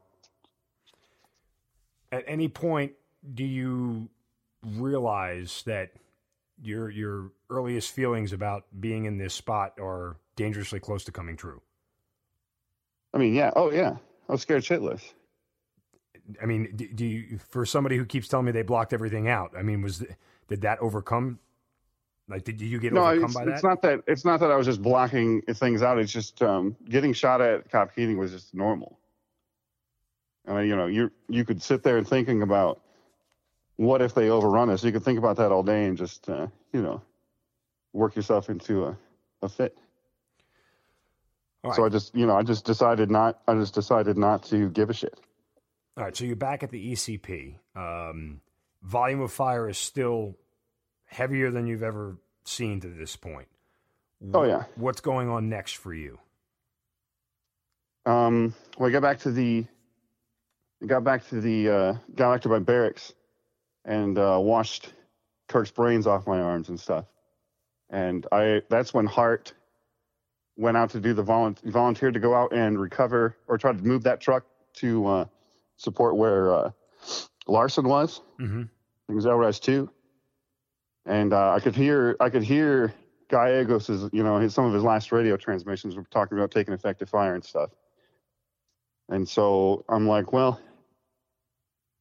[2.12, 2.94] At any point,
[3.34, 4.10] do you
[4.64, 5.92] realize that
[6.62, 11.62] your your earliest feelings about being in this spot are dangerously close to coming true?
[13.14, 13.52] I mean, yeah.
[13.56, 13.98] Oh, yeah.
[14.30, 15.02] I was scared shitless.
[16.42, 19.52] I mean, do, do you for somebody who keeps telling me they blocked everything out?
[19.58, 20.04] I mean, was
[20.48, 21.40] did that overcome?
[22.32, 23.52] Like, did you get no, overcome it's, by that?
[23.52, 24.04] it's not that.
[24.08, 26.00] It's not that I was just blocking things out.
[26.00, 28.98] It's just um, getting shot at cop Keating was just normal.
[30.48, 32.80] I mean, you know, you you could sit there and thinking about
[33.76, 34.82] what if they overrun us.
[34.82, 37.02] You could think about that all day and just uh, you know
[37.92, 38.98] work yourself into a,
[39.42, 39.78] a fit.
[41.66, 44.70] All So I just you know I just decided not I just decided not to
[44.70, 45.20] give a shit.
[45.98, 47.56] All right, so you're back at the ECP.
[47.76, 48.40] Um,
[48.82, 50.38] volume of fire is still
[51.12, 53.48] heavier than you've ever seen to this point.
[54.34, 54.64] Oh, yeah.
[54.76, 56.20] What's going on next for you?
[58.06, 59.66] Um, well, I got back to the,
[60.86, 63.14] got back to the, uh, got back to my barracks,
[63.84, 64.94] and uh, washed
[65.48, 67.06] Kirk's brains off my arms and stuff.
[67.90, 69.54] And I, that's when Hardt
[70.56, 73.84] went out to do the volunteer, volunteered to go out and recover or try to
[73.84, 74.46] move that truck
[74.76, 75.26] to uh,
[75.78, 76.72] support where uh,
[77.48, 78.22] Larson was.
[78.40, 78.64] Mm-hmm.
[79.10, 79.90] It was LRAS two,
[81.06, 82.94] and uh, I could hear I could hear
[83.30, 87.10] Gallegos's you know his some of his last radio transmissions were talking about taking effective
[87.10, 87.72] fire and stuff.
[89.10, 90.62] And so I'm like, well,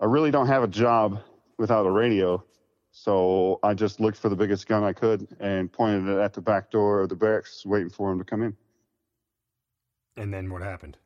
[0.00, 1.20] I really don't have a job
[1.58, 2.44] without a radio,
[2.92, 6.40] so I just looked for the biggest gun I could and pointed it at the
[6.40, 8.56] back door of the barracks, waiting for him to come in.
[10.16, 10.96] And then what happened?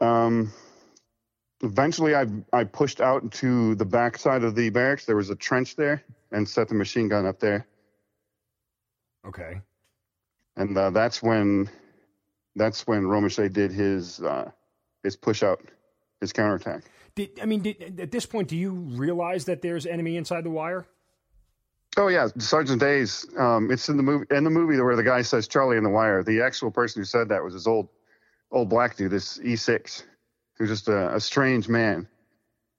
[0.00, 0.52] Um,
[1.62, 5.04] eventually, I I pushed out into the back side of the barracks.
[5.06, 7.66] There was a trench there, and set the machine gun up there.
[9.26, 9.60] Okay.
[10.56, 11.68] and uh, that's when
[12.56, 14.50] that's when Romesha did his uh,
[15.02, 15.60] his push out,
[16.20, 16.84] his counterattack.
[17.14, 20.50] Did I mean did, at this point do you realize that there's enemy inside the
[20.50, 20.86] wire?
[21.96, 23.26] Oh yeah, Sergeant Days.
[23.36, 25.90] Um, it's in the movie in the movie where the guy says Charlie in the
[25.90, 26.22] wire.
[26.22, 27.88] The actual person who said that was this old
[28.50, 30.04] old black dude, this E6,
[30.58, 32.08] who's just a, a strange man,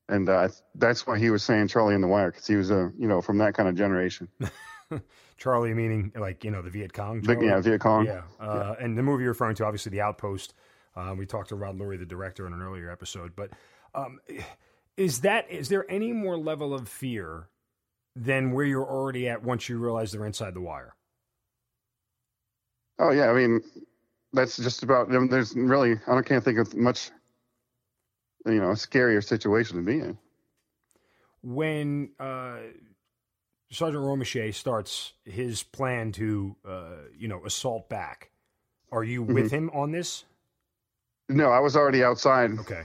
[0.07, 2.91] and uh, that's why he was saying Charlie in the wire because he was a
[2.97, 4.27] you know from that kind of generation.
[5.37, 7.21] Charlie meaning like you know the Viet Cong.
[7.21, 7.47] Charlie?
[7.47, 8.05] yeah, Viet Cong.
[8.05, 10.53] Yeah, uh, and the movie you're referring to, obviously, The Outpost.
[10.95, 13.33] Uh, we talked to Rod Lurie, the director, in an earlier episode.
[13.35, 13.51] But
[13.95, 14.19] um,
[14.97, 17.47] is that is there any more level of fear
[18.15, 20.95] than where you're already at once you realize they're inside the wire?
[22.97, 23.61] Oh yeah, I mean
[24.33, 25.09] that's just about.
[25.09, 27.11] There's really I don't- can't think of much
[28.45, 30.17] you know a scarier situation to be in.
[31.41, 32.57] when uh,
[33.71, 38.31] Sergeant Romesha starts his plan to, uh, you know, assault back,
[38.91, 39.33] are you Mm-hmm.
[39.33, 40.25] with him on this?
[41.29, 42.57] No, I was already outside.
[42.59, 42.83] Okay.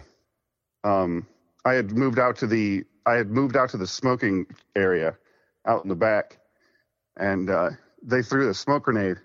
[0.84, 1.26] Um,
[1.64, 5.16] I had moved out to the I had moved out to the smoking area
[5.66, 6.38] out in the back,
[7.16, 7.70] and uh,
[8.02, 9.16] they threw the smoke grenade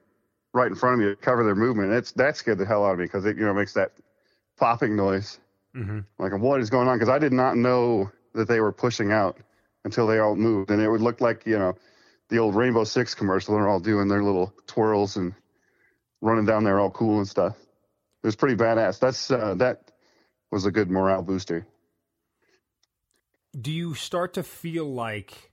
[0.54, 1.92] right in front of me to cover their movement.
[1.92, 3.92] It's that scared the hell out of me because it you know makes that
[4.58, 5.40] popping noise.
[5.76, 6.00] Mm-hmm.
[6.18, 6.98] Like what is going on?
[6.98, 9.38] Because I did not know that they were pushing out
[9.86, 11.76] until they all moved, and it would look like you know
[12.30, 13.56] the old Rainbow Six commercial.
[13.56, 15.34] They're all doing their little twirls and
[16.22, 17.56] running down there all cool and stuff.
[18.24, 19.00] It was pretty badass.
[19.00, 19.92] That's uh, that
[20.52, 21.66] was a good morale booster.
[23.60, 25.52] Do you start to feel like,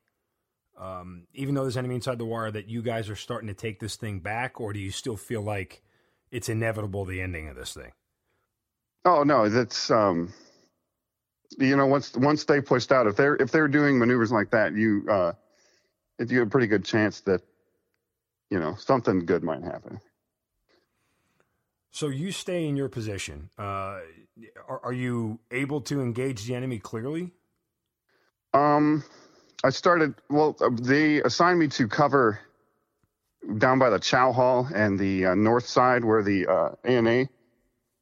[0.79, 3.81] um, even though there's enemy inside the wire, that you guys are starting to take
[3.81, 5.83] this thing back, or do you still feel like
[6.31, 7.93] it's inevitable the ending of this thing?
[9.07, 10.35] Oh no, that's um,
[11.59, 14.75] you know once once they pushed out, if they're if they're doing maneuvers like that,
[14.75, 15.33] you uh,
[16.19, 17.41] if you have a pretty good chance that
[18.51, 20.01] you know something good might happen.
[21.93, 23.49] So you stay in your position.
[23.57, 24.01] Uh,
[24.69, 27.31] are, are you able to engage the enemy clearly?
[28.53, 29.05] Um,
[29.63, 30.15] I started.
[30.29, 32.41] Well, uh, they assigned me to cover
[33.59, 37.29] down by the Chow Hall and the uh, north side where the uh, ANA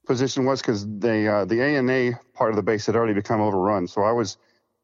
[0.07, 3.87] position was, because they uh, the ANA part of the base had already become overrun.
[3.89, 4.37] So I was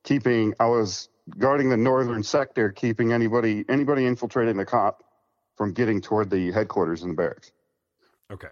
[0.04, 0.54] keeping.
[0.60, 5.04] I was guarding the northern sector, keeping anybody anybody infiltrating the cop
[5.56, 7.52] from getting toward the headquarters in the barracks.
[8.32, 8.48] Okay.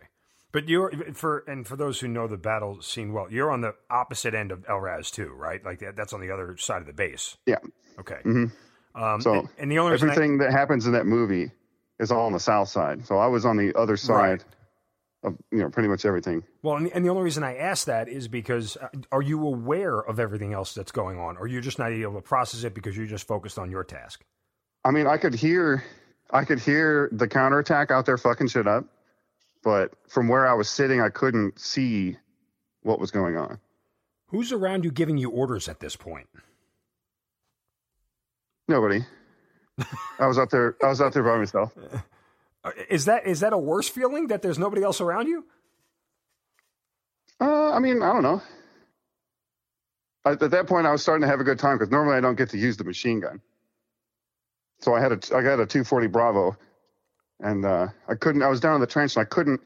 [0.53, 3.75] But you're for and for those who know the battle scene well, you're on the
[3.91, 5.63] opposite end of LRAS too, right?
[5.65, 7.37] Like that, that's on the other side of the base.
[7.47, 7.59] Yeah.
[7.99, 8.21] Okay.
[8.25, 8.53] Mhm.
[8.95, 11.51] Um, So, and, and the only Everything that happens in that movie
[11.99, 13.07] is all on the south side.
[13.07, 14.45] So I was on the other side Right.
[15.23, 16.45] Of you know pretty much everything.
[16.63, 19.47] well, and the, and the only reason I ask that is because uh, are you
[19.47, 22.75] aware of everything else that's going on, or you're just not able to process it
[22.75, 24.25] because you're just focused on your task?
[24.85, 25.83] I mean, I could hear,
[26.31, 28.85] I could hear the counterattack out there fucking shit up,
[29.63, 32.17] but from where I was sitting, I couldn't see
[32.83, 33.59] what was going on.
[34.29, 36.29] Who's around you giving you orders at this point?
[38.69, 39.05] Nobody.
[40.19, 40.77] I was out there.
[40.83, 41.73] I was out there by myself.
[42.65, 45.47] Uh, Is that is that a worse feeling that there's nobody else around you?
[47.41, 48.43] Uh, I mean, I don't know.
[50.25, 52.37] At that point, I was starting to have a good time because normally I don't
[52.37, 53.41] get to use the machine gun.
[54.81, 56.57] So I had a, I got a 240 Bravo,
[57.41, 58.43] and uh, I couldn't.
[58.43, 59.61] I was down in the trench and I couldn't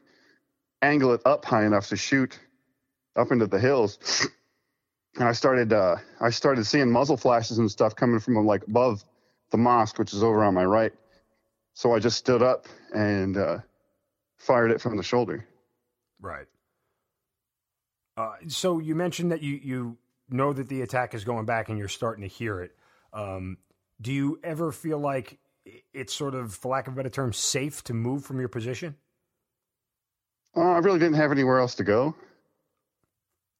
[0.81, 2.39] angle it up high enough to shoot
[3.15, 3.99] up into the hills.
[5.15, 9.05] And I started, uh, I started seeing muzzle flashes and stuff coming from like above
[9.51, 10.93] the mosque, which is over on my right.
[11.73, 13.57] So I just stood up and uh,
[14.37, 15.47] fired it from the shoulder.
[16.21, 16.47] Right.
[18.15, 19.97] Uh, so you mentioned that you you
[20.29, 22.75] know that the attack is going back and you're starting to hear it.
[23.11, 23.57] Um,
[24.01, 25.39] do you ever feel like
[25.93, 28.95] it's sort of, for lack of a better term, safe to move from your position?
[30.55, 32.15] Uh, I really didn't have anywhere else to go.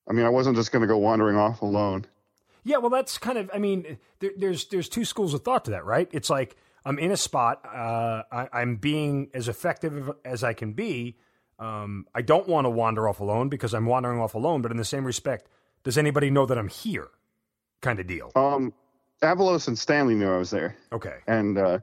[0.08, 2.06] I mean, I wasn't just going to go wandering off alone.
[2.64, 3.50] Yeah, well, that's kind of.
[3.54, 6.10] I mean, there, there's there's two schools of thought to that, right?
[6.12, 10.74] It's like I'm in a spot, uh, I, I'm being as effective as I can
[10.74, 11.18] be.
[11.60, 14.62] Um, I don't want to wander off alone because I'm wandering off alone.
[14.62, 15.48] But in the same respect,
[15.84, 17.10] does anybody know that I'm here?
[17.82, 18.32] Kind of deal.
[18.36, 18.74] Um,
[19.22, 21.20] Avalos and Stanley knew I was there, Okay.
[21.28, 21.80] and uh,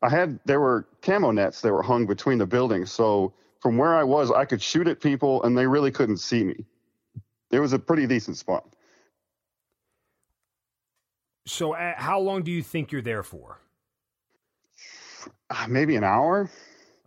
[0.00, 3.94] I had there were camo nets that were hung between the buildings, so from where
[3.94, 6.64] I was, I could shoot at people, and they really couldn't see me.
[7.50, 8.64] It was a pretty decent spot.
[11.46, 13.58] So, uh, how long do you think you're there for?
[15.50, 16.48] Uh, maybe an hour,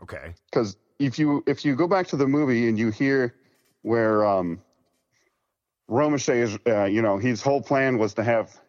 [0.01, 0.33] Okay.
[0.51, 3.35] because if you if you go back to the movie and you hear
[3.83, 4.61] where um,
[5.89, 8.59] Romesha is, uh, you know, his whole plan was to have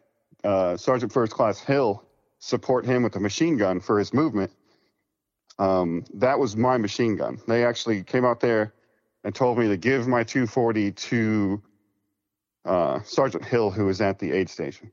[0.45, 2.03] uh, Sergeant First Class Hill
[2.39, 4.51] support him with a machine gun for his movement.
[5.59, 7.39] Um, that was my machine gun.
[7.47, 8.73] They actually came out there
[9.23, 11.61] and told me to give my 240 to
[12.65, 14.91] uh, Sergeant Hill, who was at the aid station.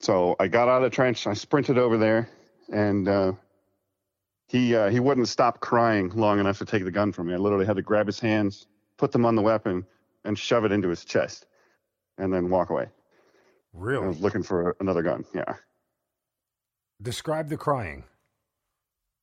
[0.00, 2.28] So I got out of the trench, I sprinted over there,
[2.72, 3.32] and uh,
[4.48, 7.34] he uh, he wouldn't stop crying long enough to take the gun from me.
[7.34, 8.66] I literally had to grab his hands,
[8.96, 9.86] put them on the weapon,
[10.24, 11.46] and shove it into his chest,
[12.18, 12.88] and then walk away.
[13.72, 14.04] Really?
[14.04, 15.24] I was looking for another gun.
[15.34, 15.54] Yeah,
[17.00, 18.04] Describe the crying.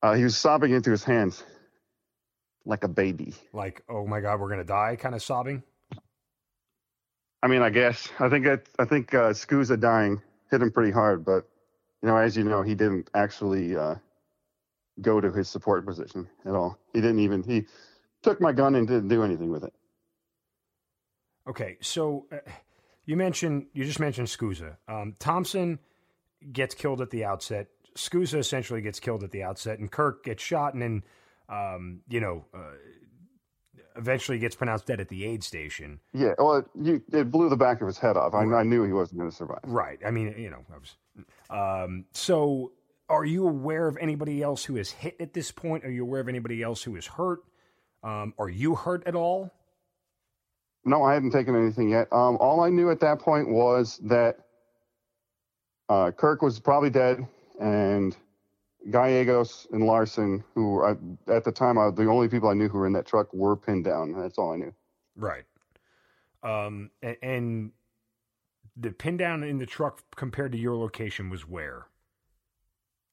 [0.02, 1.44] uh, he was sobbing into his hands
[2.66, 3.34] like a baby.
[3.54, 5.64] Like, oh my God, we're going to die kind of sobbing?
[7.42, 10.22] I mean, I guess I think that I think uh, Scusa dying
[10.52, 11.48] hit him pretty hard, but
[12.02, 13.96] you know, as you know, he didn't actually uh,
[15.02, 16.78] go to his support position at all.
[16.94, 17.66] He didn't even he
[18.22, 19.74] took my gun and didn't do anything with it.
[21.48, 21.78] Okay.
[21.82, 22.38] So, uh,
[23.06, 24.78] You mentioned you just mentioned Scusa.
[24.88, 25.80] Um, Thomson
[26.52, 27.68] gets killed at the outset.
[27.96, 31.04] Scusa essentially gets killed at the outset, and Kirk gets shot, and then
[31.50, 32.78] um, you know uh,
[33.96, 36.00] eventually gets pronounced dead at the aid station.
[36.14, 38.34] Yeah, well, it, you, it blew the back of his head off.
[38.34, 39.60] I, I knew he wasn't going to survive.
[39.64, 40.00] Right.
[40.06, 40.96] I mean, you know, I was.
[41.50, 42.72] Um, so,
[43.10, 45.84] are you aware of anybody else who is hit at this point?
[45.84, 47.40] Are you aware of anybody else who is hurt?
[48.04, 49.52] Um, are you hurt at all?
[50.86, 52.08] No, I hadn't taken anything yet.
[52.12, 54.38] Um, all I knew at that point was that
[55.90, 57.28] uh, Kirk was probably dead,
[57.60, 58.16] and
[58.92, 60.96] Gallegos and Larson, who I,
[61.32, 63.56] at the time I, the only people I knew who were in that truck, were
[63.56, 64.14] pinned down.
[64.14, 64.74] That's all I knew.
[65.16, 65.44] Right.
[66.44, 67.72] Um, and, and
[68.78, 71.88] the pin down in the truck compared to your location was where?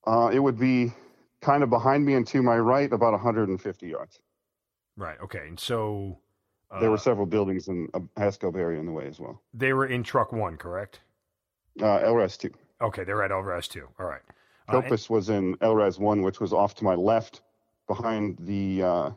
[0.06, 0.92] Uh, it would be
[1.40, 4.20] kind of behind me and to my right, about 150 yards.
[4.96, 5.18] Right.
[5.20, 5.48] Okay.
[5.48, 6.18] And so
[6.70, 9.42] uh, there were several buildings in a HESCO barrier in the way as well.
[9.52, 11.00] They were in truck one, correct?
[11.80, 12.52] Uh, LRAS two.
[12.80, 13.88] Okay, they're at LRAS two.
[13.98, 14.22] All right.
[14.68, 17.42] Koppes uh, was in LRAS one, which was off to my left,
[17.86, 19.10] behind the uh,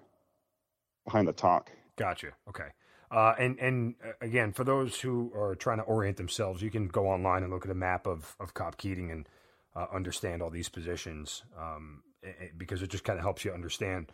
[1.05, 1.71] behind the TOC.
[1.95, 2.27] Gotcha.
[2.47, 2.67] Okay.
[3.11, 6.87] Uh, and and uh, again, for those who are trying to orient themselves, you can
[6.87, 9.27] go online and look at a map of of COP Keating and
[9.75, 14.11] uh, understand all these positions um, it, because it just kind of helps you understand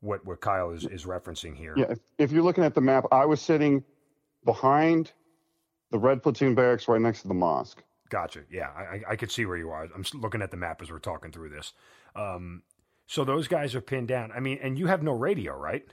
[0.00, 1.74] what what Kyle is is referencing here.
[1.76, 3.82] Yeah, if, if you're looking at the map, I was sitting
[4.44, 5.12] behind
[5.90, 7.82] the Red Platoon barracks, right next to the mosque.
[8.08, 8.40] Gotcha.
[8.50, 9.88] Yeah, I, I could see where you are.
[9.94, 11.72] I'm looking at the map as we're talking through this.
[12.16, 12.62] Um,
[13.06, 14.32] so those guys are pinned down.
[14.32, 15.84] I mean, and you have no radio, right?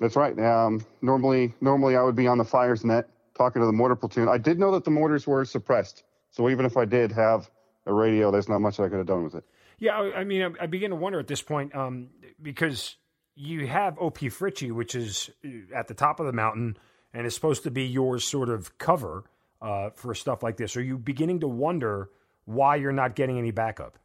[0.00, 0.38] That's right.
[0.38, 4.28] Um, normally, normally I would be on the fires net talking to the mortar platoon.
[4.28, 7.50] I did know that the mortars were suppressed, so even if I did have
[7.86, 9.44] a radio, there's not much I could have done with it.
[9.78, 12.08] Yeah, I, I mean, I, I, begin to wonder at this point um,
[12.40, 12.96] because
[13.34, 16.78] you have OP Fritsche, which is uh, at the top of the mountain
[17.12, 19.24] and is supposed to be your sort of cover
[19.60, 20.76] uh, for stuff like this.
[20.76, 22.10] Are you beginning to wonder
[22.44, 23.98] why you're not getting any backup?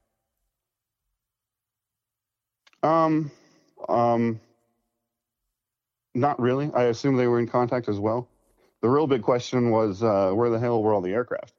[2.83, 3.31] Um,
[3.87, 4.39] um,
[6.13, 6.71] not really.
[6.73, 8.27] I assume they were in contact as well.
[8.81, 11.53] The real big question was uh, where the hell were all the aircraft?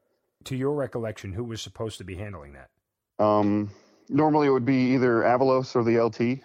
[0.45, 2.71] To your recollection, who was supposed to be handling that?
[3.25, 3.71] Um,
[4.09, 6.41] normally it would be either Avalos or the LT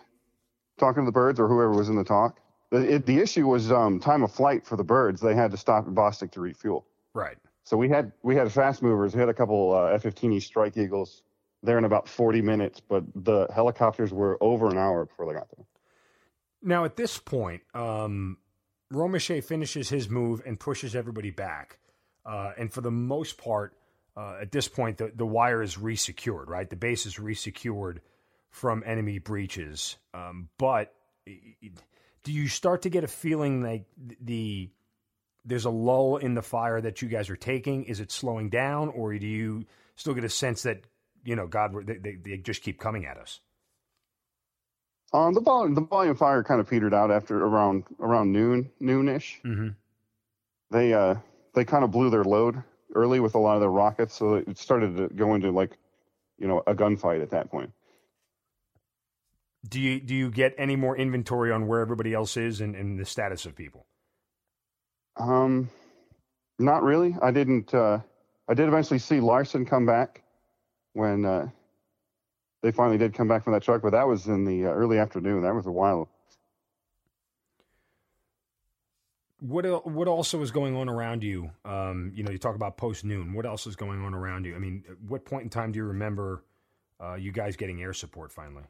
[0.77, 2.39] talking to the birds or whoever was in the TOC.
[2.69, 5.19] The, it, the issue was um, time of flight for the birds.
[5.19, 6.85] They had to stop at Bostick to refuel.
[7.17, 7.37] Right.
[7.63, 9.15] So we had we had fast movers.
[9.15, 11.23] We had a couple uh, F-15E Strike Eagles
[11.63, 15.47] there in about 40 minutes, but the helicopters were over an hour before they got
[15.57, 15.65] there.
[16.61, 18.37] Now at this point, um,
[18.93, 21.79] Romesha finishes his move and pushes everybody back,
[22.23, 23.75] uh, and for the most part,
[24.15, 26.49] uh, at this point, the, the wire is resecured.
[26.49, 27.97] Right, the base is resecured
[28.51, 29.97] from enemy breaches.
[30.13, 30.93] Um, but
[31.25, 33.85] do you start to get a feeling like
[34.21, 34.69] the
[35.47, 37.85] there's a lull in the fire that you guys are taking?
[37.85, 40.83] Is it slowing down, or do you still get a sense that
[41.23, 43.39] you know God they, they, they just keep coming at us?
[45.13, 49.41] Um, the volume the volume fire kind of petered out after around around noon noonish.
[49.43, 49.69] Mm-hmm.
[50.69, 51.15] They uh
[51.55, 52.61] they kind of blew their load
[52.93, 55.77] early with a lot of their rockets, so it started to go into like
[56.37, 57.71] you know a gunfight at that point.
[59.67, 62.99] Do you do you get any more inventory on where everybody else is and, and
[62.99, 63.85] the status of people?
[65.17, 65.69] Um,
[66.59, 67.15] not really.
[67.21, 67.73] I didn't.
[67.73, 67.99] Uh,
[68.47, 70.23] I did eventually see Larson come back
[70.93, 71.49] when uh,
[72.63, 74.97] they finally did come back from that truck, but that was in the uh, early
[74.97, 75.43] afternoon.
[75.43, 76.09] That was a while.
[79.39, 81.51] What what also is going on around you?
[81.63, 83.33] Um, you know, you talk about post noon.
[83.33, 84.55] What else is going on around you?
[84.55, 86.43] I mean, what point in time do you remember
[86.99, 88.63] uh, you guys getting air support finally?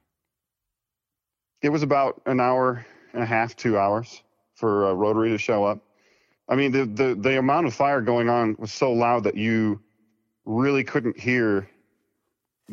[1.61, 4.21] It was about an hour and a half, two hours
[4.55, 5.86] for uh, Rotary to show up.
[6.49, 9.81] I mean, the, the, the amount of fire going on was so loud that you
[10.45, 11.69] really couldn't hear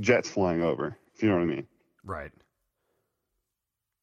[0.01, 1.67] jets flying over, if you know what I mean.
[2.05, 2.31] Right.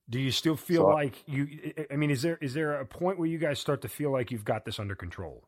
[0.10, 3.18] Do you still feel so, like you I mean is there is there a point
[3.18, 5.48] where you guys start to feel like you've got this under control?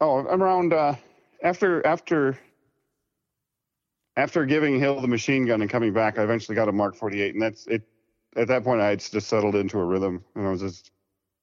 [0.00, 0.94] Oh, around uh,
[1.42, 2.38] after after
[4.16, 7.34] after giving Hill the machine gun and coming back, I eventually got a Mark 48
[7.34, 7.82] and that's it
[8.36, 10.91] at that point I had just settled into a rhythm and I was just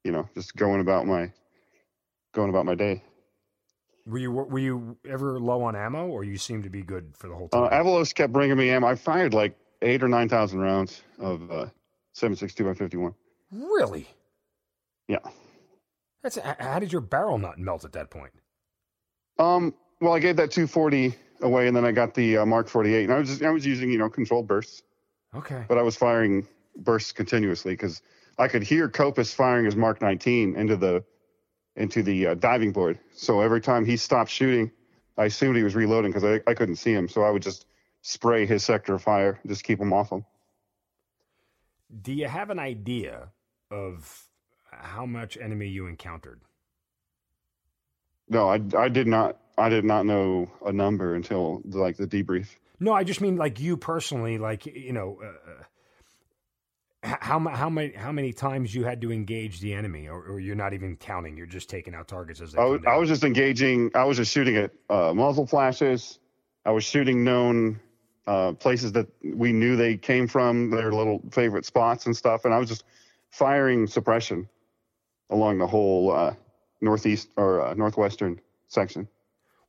[0.04, 1.32] you know, just going about my
[2.34, 3.04] going about my day.
[4.06, 7.28] Were you were you ever low on ammo, or you seemed to be good for
[7.28, 7.82] the whole uh, time?
[7.82, 8.88] Uh, Avalos kept bringing me ammo.
[8.88, 11.66] I fired like eight or nine thousand rounds of uh,
[12.14, 13.14] seven six two by fifty one.
[13.52, 14.08] Really?
[15.08, 15.20] Yeah.
[16.24, 18.32] That's how did your barrel not melt at that point?
[19.38, 19.74] Um.
[20.02, 22.96] Well, I gave that two forty away, and then I got the uh, Mark forty
[22.96, 24.82] eight, and I was just, I was using you know controlled bursts.
[25.36, 25.66] Okay.
[25.68, 26.48] But I was firing
[26.78, 28.02] bursts continuously because
[28.40, 31.04] I could hear Koppes firing his Mark 19 into the
[31.76, 33.00] into the uh, diving board.
[33.14, 34.72] So every time he stopped shooting,
[35.18, 37.08] I assumed he was reloading because I, I couldn't see him.
[37.08, 37.66] So I would just
[38.02, 40.26] spray his sector of fire, just keep him off him.
[42.02, 43.30] Do you have an idea
[43.72, 44.30] of
[44.72, 46.42] how much enemy you encountered?
[48.30, 49.38] No, I, I did not.
[49.58, 52.48] I did not know a number until like the debrief.
[52.80, 55.64] No, I just mean like you personally, like you know, uh,
[57.04, 60.56] how how many how many times you had to engage the enemy, or, or, you're
[60.56, 61.38] not even counting.
[61.38, 62.62] You're just taking out targets as they.
[62.62, 63.90] I was, I was just engaging.
[63.96, 66.20] I was just shooting at uh, muzzle flashes.
[66.66, 67.80] I was shooting known
[68.28, 72.54] uh, places that we knew they came from, their little favorite spots and stuff, and
[72.54, 72.84] I was just
[73.32, 74.50] firing suppression
[75.30, 76.34] along the whole uh,
[76.82, 79.08] northeast or uh, northwestern section.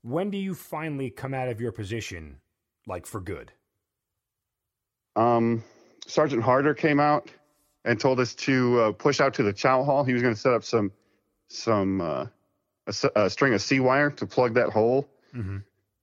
[0.03, 2.39] When do you finally come out of your position,
[2.87, 3.53] like for good?
[5.14, 5.62] Um,
[6.11, 7.31] Sergeant Harder came out
[7.85, 10.05] and told us to uh, push out to the chow hall.
[10.05, 10.93] He was going to set up some
[11.49, 12.27] some uh,
[12.87, 15.09] a, a, string of C wire to plug that hole.
[15.35, 15.59] Mm-hmm.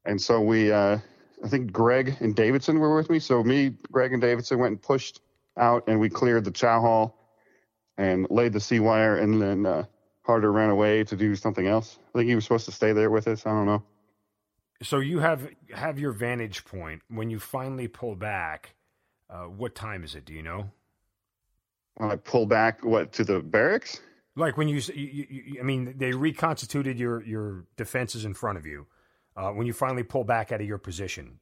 [0.06, 0.98] And so we, uh,
[1.44, 3.20] I think Greg and Davidson were with me.
[3.20, 5.22] So me, Greg, and Davidson went and pushed
[5.58, 7.18] out, and we cleared the chow hall
[7.98, 9.84] and laid the C wire, and then uh,
[10.24, 11.98] Harder ran away to do something else.
[12.14, 13.46] I think he was supposed to stay there with us.
[13.46, 13.84] I don't know.
[14.84, 18.76] So you have have your vantage point when you finally pull back.
[19.30, 20.26] Uh, what time is it?
[20.26, 20.70] Do you know?
[21.96, 24.02] When I pull back, what to the barracks?
[24.36, 28.66] Like when you, you, you I mean, they reconstituted your your defenses in front of
[28.66, 28.86] you.
[29.36, 31.40] Uh, when you finally pull back out of your position.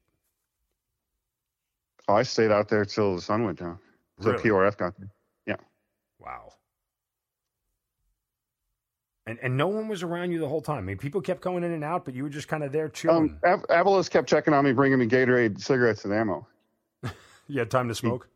[2.07, 3.79] Oh, I stayed out there till the sun went down.
[4.19, 4.43] So really?
[4.43, 5.09] QRF got there.
[5.45, 5.55] Yeah.
[6.19, 6.53] Wow.
[9.27, 10.77] And and no one was around you the whole time.
[10.77, 12.89] I mean, people kept going in and out, but you were just kind of there
[12.89, 13.39] chilling.
[13.45, 16.47] Um, Av- Avalos kept checking on me, bringing me Gatorade, cigarettes, and ammo.
[17.47, 18.27] You had time to smoke.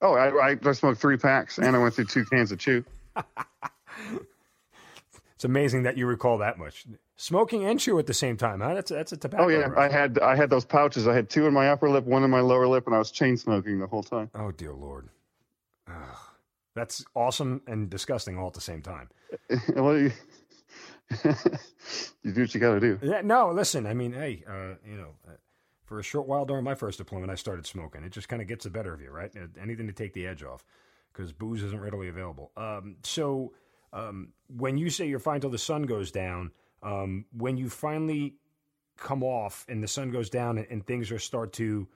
[0.00, 2.84] Oh, I, I, smoked three packs, and I went through two cans of chew.
[5.34, 6.86] it's amazing that you recall that much.
[7.16, 8.74] Smoking and chew at the same time, huh?
[8.74, 9.44] That's that's a tobacco.
[9.44, 11.06] Oh yeah, I had I had those pouches.
[11.06, 13.12] I had two in my upper lip, one in my lower lip, and I was
[13.12, 14.28] chain smoking the whole time.
[14.34, 15.08] Oh dear lord.
[15.88, 16.16] Ugh.
[16.74, 19.08] That's awesome and disgusting all at the same time.
[19.76, 20.12] well, you,
[22.22, 22.98] you, do what you got to do.
[23.02, 23.86] Yeah, no, listen.
[23.86, 25.32] I mean, hey, uh, you know, uh,
[25.84, 28.04] for a short while during my first deployment, I started smoking.
[28.04, 29.30] It just kind of gets the better of you, right?
[29.60, 30.64] Anything to take the edge off,
[31.12, 32.52] because booze isn't readily available.
[32.56, 33.52] Um, so,
[33.92, 36.52] um, when you say you're fine till the sun goes down,
[36.82, 38.36] um, when you finally
[38.96, 41.88] come off and the sun goes down and, and things are start to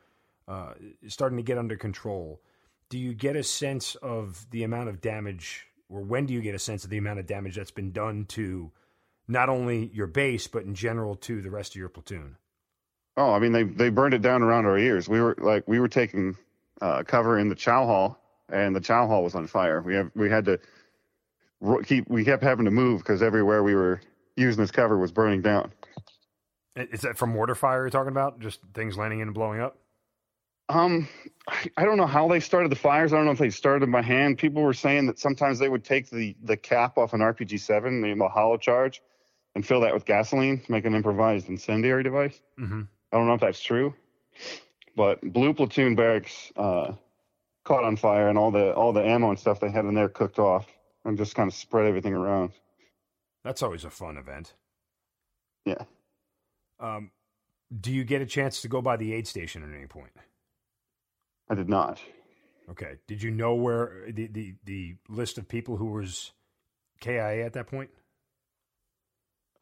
[0.49, 0.74] uh,
[1.09, 2.41] starting to get under control
[2.89, 6.55] do you get a sense of the amount of damage, or when do you get
[6.55, 8.70] a sense of the amount of damage that's been done to
[9.26, 12.37] not only your base, but in general to the rest of your platoon?
[13.16, 15.08] Oh, I mean, they they burned it down around our ears.
[15.08, 16.36] We were like, we were taking
[16.80, 19.80] uh, cover in the chow hall, and the chow hall was on fire.
[19.80, 20.60] We have we had to
[21.84, 24.00] keep we kept having to move because everywhere we were
[24.36, 25.72] using this cover was burning down.
[26.76, 28.38] Is that from mortar fire you're talking about?
[28.38, 29.78] Just things landing in and blowing up?
[30.68, 31.08] Um,
[31.76, 33.12] I don't know how they started the fires.
[33.12, 34.36] I don't know if they started them by hand.
[34.36, 38.02] People were saying that sometimes they would take the the cap off an RPG seven,
[38.02, 39.00] the hollow charge,
[39.54, 42.42] and fill that with gasoline to make an improvised incendiary device.
[42.60, 42.82] Mm-hmm.
[43.16, 43.94] I don't know if that's true,
[44.94, 46.92] but Blue Platoon barracks uh,
[47.64, 50.10] caught on fire, and all the all the ammo and stuff they had in there
[50.10, 50.66] cooked off,
[51.06, 52.50] and just kind of spread everything around.
[53.42, 54.52] That's always a fun event.
[55.64, 55.84] Yeah.
[56.78, 57.10] Um,
[57.80, 60.12] do you get a chance to go by the aid station at any point?
[61.48, 61.98] I did not.
[62.68, 62.96] Okay.
[63.06, 66.32] Did you know where the, the, the list of people who was
[67.00, 67.88] KIA at that point?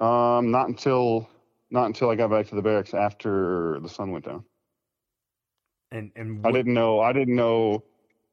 [0.01, 1.29] Um, not until
[1.71, 4.45] not until I got back to the barracks after the sun went down.
[5.91, 7.01] And and what, I didn't know.
[7.01, 7.85] I didn't know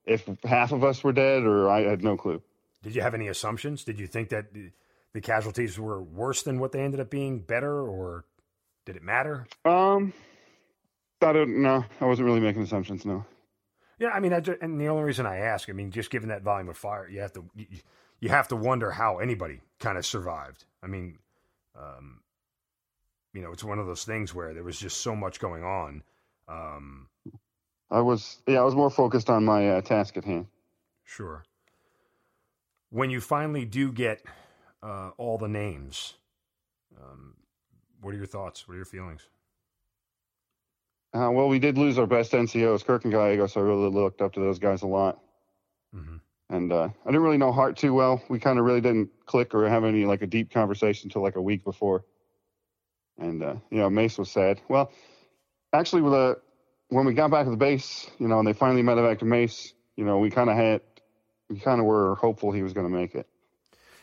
[0.06, 2.42] if half of us were dead, or I had no clue.
[2.82, 3.84] Did you have any assumptions?
[3.84, 4.48] Did you think that
[5.14, 8.26] the casualties were worse than what they ended up being, better, or
[8.86, 9.46] did it matter?
[9.66, 10.14] Um,
[11.22, 11.86] I don't know.
[12.00, 13.06] I wasn't really making assumptions.
[13.06, 13.26] No.
[14.00, 16.30] Yeah, I mean, I just, and the only reason I ask, I mean, just given
[16.30, 17.68] that volume of fire, you have to you,
[18.20, 20.66] you have to wonder how anybody kind of survived.
[20.82, 21.20] I mean,
[21.78, 22.22] um,
[23.34, 26.04] you know, it's one of those things where there was just so much going on.
[26.48, 27.08] Um,
[27.90, 30.48] I was, yeah, I was more focused on my uh, task at hand.
[31.04, 31.44] Sure.
[32.90, 34.22] When you finally do get
[34.84, 36.16] uh, all the names,
[36.98, 37.36] um,
[38.02, 38.68] what are your thoughts?
[38.68, 39.28] What are your feelings?
[41.14, 43.54] Uh, well, we did lose our best NCOs, Kirk and Gallegos.
[43.54, 45.20] So I really looked up to those guys a lot.
[45.96, 46.18] Mm-hmm.
[46.50, 48.22] And uh, I didn't really know Hardt too well.
[48.30, 51.36] We kind of really didn't click or have any like a deep conversation until like
[51.36, 52.04] a week before.
[53.22, 54.60] And uh, you know, Mace was sad.
[54.68, 54.92] Well,
[55.72, 56.38] actually, with a,
[56.90, 59.26] when we got back to the base, you know, and they finally met back to
[59.26, 60.82] Mace, you know, we kind of had,
[61.50, 63.28] we kind of were hopeful he was going to make it.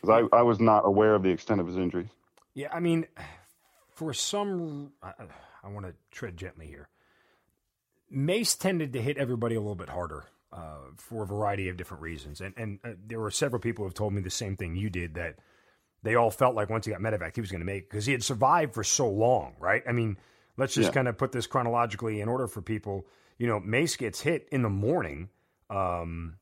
[0.00, 2.08] because I, I was not aware of the extent of his injuries.
[2.54, 3.06] Yeah, I mean,
[3.90, 5.12] for some, I,
[5.64, 6.88] I want to tread gently here.
[8.10, 12.02] Mace tended to hit everybody a little bit harder uh, for a variety of different
[12.02, 14.76] reasons, and and uh, there were several people who have told me the same thing
[14.76, 15.36] you did that
[16.02, 18.12] they all felt like once he got medevac he was going to make because he
[18.12, 19.82] had survived for so long, right?
[19.88, 20.16] I mean,
[20.56, 20.92] let's just Yeah.
[20.92, 23.06] kind of put this chronologically in order for people.
[23.38, 25.28] You know, Mace gets hit in the morning,
[25.70, 26.36] um,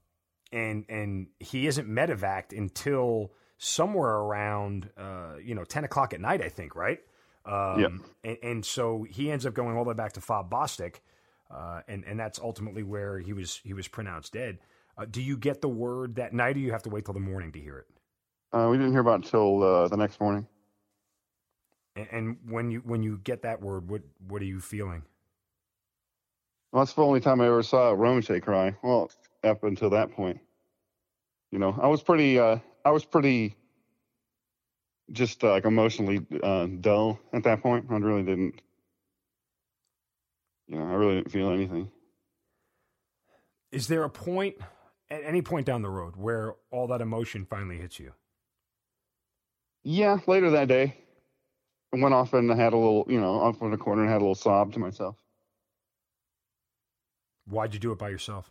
[0.53, 6.43] and and he isn't medevaced until somewhere around uh, you know ten o'clock at night,
[6.43, 7.01] I think, right?
[7.45, 7.89] Um, Yeah.
[8.25, 10.97] and, and so he ends up going all the way back to FOB Bostick,
[11.51, 14.59] uh, and and that's ultimately where he was he was pronounced dead.
[14.99, 17.21] Uh, do you get the word that night, or you have to wait till the
[17.21, 17.87] morning to hear it?
[18.57, 20.47] Uh, we didn't hear about it until uh, the next morning.
[21.95, 25.03] And, and when you when you get that word, what what are you feeling?
[26.73, 28.75] Well, that's the only time I ever saw Romesha cry.
[28.83, 29.11] Well,
[29.45, 30.41] up until that point,
[31.51, 33.57] you know, I was pretty, uh, I was pretty,
[35.13, 37.87] just uh, like emotionally uh, dull at that point.
[37.91, 38.63] I really didn't,
[40.67, 41.91] you know, I really didn't feel anything.
[43.71, 44.57] Is there a point
[45.11, 48.13] at any point down the road where all that emotion finally hits you?
[49.89, 50.97] Yeah, later that day,
[51.95, 54.17] I went off and had a little, you know, off in the corner and had
[54.17, 55.15] a little sob to myself.
[57.47, 58.51] Why'd you do it by yourself?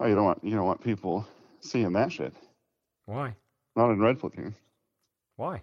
[0.00, 1.28] Oh, you don't want, you don't want people
[1.60, 2.34] seeing that shit.
[3.04, 3.36] Why?
[3.76, 4.56] Not in Red Platoon.
[5.36, 5.62] Why?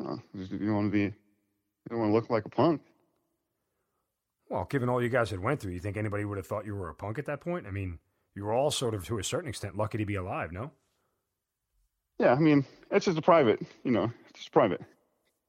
[0.00, 1.12] Oh, you don't want to be, you
[1.90, 2.80] don't want to look like a punk.
[4.48, 6.74] Well, given all you guys had went through, you think anybody would have thought you
[6.74, 7.66] were a punk at that point?
[7.66, 7.98] I mean,
[8.34, 10.70] you were all sort of, to a certain extent, lucky to be alive, no?
[12.18, 14.80] Yeah, I mean, it's just a private, you know, it's just private.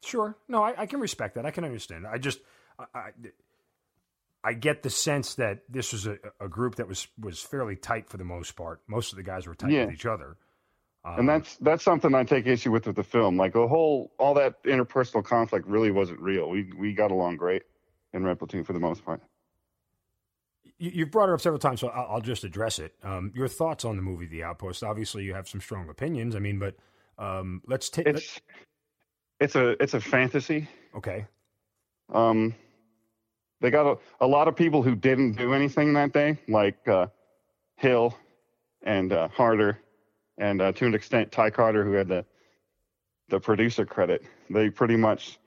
[0.04, 0.36] Sure.
[0.48, 1.46] No, I, I can respect that.
[1.46, 2.06] I can understand.
[2.08, 2.40] I just,
[2.78, 3.10] I, I,
[4.44, 8.08] I get the sense that this was a, a group that was was fairly tight
[8.08, 8.80] for the most part.
[8.88, 9.86] Most of the guys were tight Yeah.
[9.86, 10.38] with each other.
[11.04, 13.36] Um, and that's that's something I take issue with with the film.
[13.36, 16.50] Like the whole all that interpersonal conflict really wasn't real.
[16.50, 17.64] We we got along great
[18.14, 19.22] in Red Platoon for the most part.
[20.80, 22.96] You, you've brought it up several times, so I'll, I'll just address it.
[23.04, 24.84] Um, your thoughts on the movie The Outpost?
[24.84, 26.36] Obviously, you have some strong opinions.
[26.36, 26.76] I mean, but
[27.18, 28.08] um, let's take.
[28.08, 28.40] It's
[29.40, 30.68] it's a it's a fantasy.
[30.96, 31.28] okay.
[32.12, 32.56] Um,
[33.62, 37.08] they got a, a lot of people who didn't do anything that day, like uh,
[37.76, 38.18] Hill
[38.82, 39.80] and uh, Harder,
[40.38, 42.26] and uh, to an extent Ty Carter, who had the
[43.30, 44.24] the producer credit.
[44.50, 45.38] They pretty much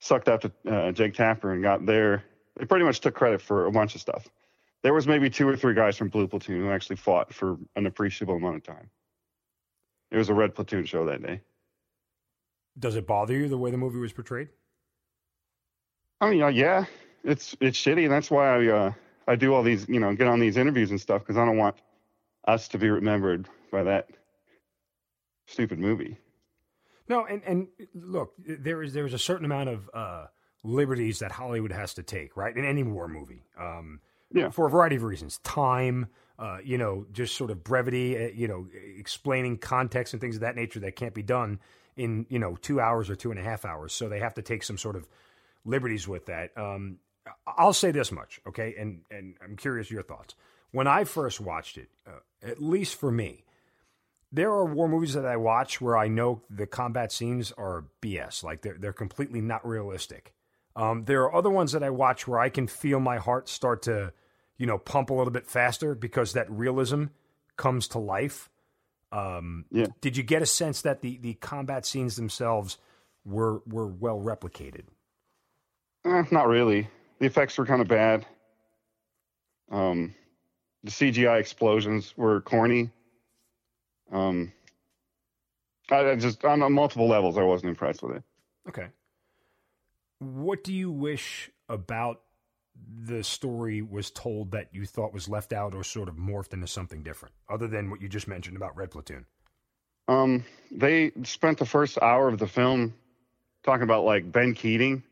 [0.00, 2.24] sucked up to uh, Jake Tapper and got their.
[2.56, 4.26] They pretty much took credit for a bunch of stuff.
[4.82, 7.86] There was maybe two or three guys from Blue Platoon who actually fought for an
[7.86, 8.90] appreciable amount of time.
[10.10, 11.40] It was a Red Platoon show that day.
[12.78, 14.48] Does it bother you the way the movie was portrayed?
[16.20, 16.84] I mean, uh, yeah,
[17.24, 18.92] it's it's shitty, and that's why I uh,
[19.26, 21.58] I do all these, you know, get on these interviews and stuff because I don't
[21.58, 21.76] want
[22.46, 24.08] us to be remembered by that
[25.46, 26.16] stupid movie.
[27.08, 30.26] No, and and look, there is there is a certain amount of uh,
[30.62, 32.56] liberties that Hollywood has to take, right?
[32.56, 34.00] In any war movie, um,
[34.32, 34.50] Yeah.
[34.50, 36.08] for a variety of reasons, time,
[36.38, 38.68] uh, you know, just sort of brevity, uh, you know,
[38.98, 41.60] explaining context and things of that nature that can't be done
[41.98, 43.92] in you know two hours or two and a half hours.
[43.92, 45.06] So they have to take some sort of
[45.64, 46.56] liberties with that.
[46.56, 46.98] Um,
[47.46, 50.34] I'll say this much, okay, and and I'm curious your thoughts.
[50.70, 53.44] When I first watched it, uh, at least for me,
[54.30, 58.42] there are war movies that I watch where I know the combat scenes are BS,
[58.42, 60.32] like they're they're completely not realistic.
[60.78, 63.82] Um, there are other ones that I watch where I can feel my heart start
[63.82, 64.12] to,
[64.58, 67.06] you know, pump a little bit faster because that realism
[67.56, 68.48] comes to life.
[69.10, 69.86] Um, Yeah.
[70.00, 72.78] Did you get a sense that the the combat scenes themselves
[73.24, 74.84] were were well replicated?
[76.04, 76.88] Eh, not really.
[77.18, 78.24] The effects were kind of bad.
[79.70, 80.14] Um,
[80.84, 82.90] the CGI explosions were corny.
[84.12, 84.52] Um,
[85.90, 88.22] I, I just on multiple levels, I wasn't impressed with it.
[88.68, 88.86] Okay.
[90.20, 92.20] What do you wish about
[93.04, 96.66] the story was told that you thought was left out or sort of morphed into
[96.66, 99.26] something different, other than what you just mentioned about Red Platoon?
[100.06, 102.94] Um, they spent the first hour of the film
[103.64, 105.02] talking about like Ben Keating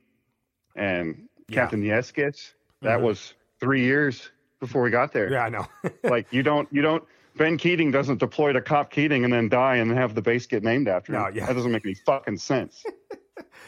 [0.75, 1.57] and Yeah.
[1.57, 2.53] Captain Yllescas.
[2.83, 3.03] That Mhm.
[3.03, 4.31] was three years
[4.61, 5.31] before we got there.
[5.31, 5.67] Yeah, I know.
[6.05, 7.05] like you don't, you don't.
[7.37, 10.63] Ben Keating doesn't deploy to COP Keating and then die and have the base get
[10.63, 11.21] named after him.
[11.21, 11.47] No, yeah.
[11.47, 12.85] That doesn't make any fucking sense.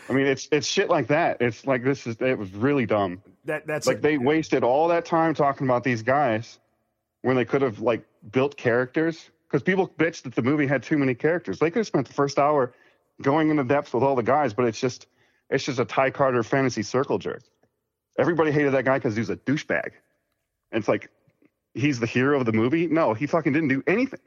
[0.09, 1.41] I mean, it's it's shit like that.
[1.41, 3.23] It's like this is it was really dumb.
[3.45, 4.03] that that's like it.
[4.03, 6.59] they wasted all that time talking about these guys
[7.23, 10.97] when they could have like built characters because people bitched that the movie had too
[10.99, 12.73] many characters they could have spent the first hour
[13.23, 15.07] going into depth with all the guys but it's just
[15.51, 17.43] it's just a ty carter fantasy circle jerk
[18.19, 19.91] everybody hated that guy because he was a douchebag
[20.73, 21.11] and it's like
[21.75, 24.21] he's the hero of the movie no he fucking didn't do anything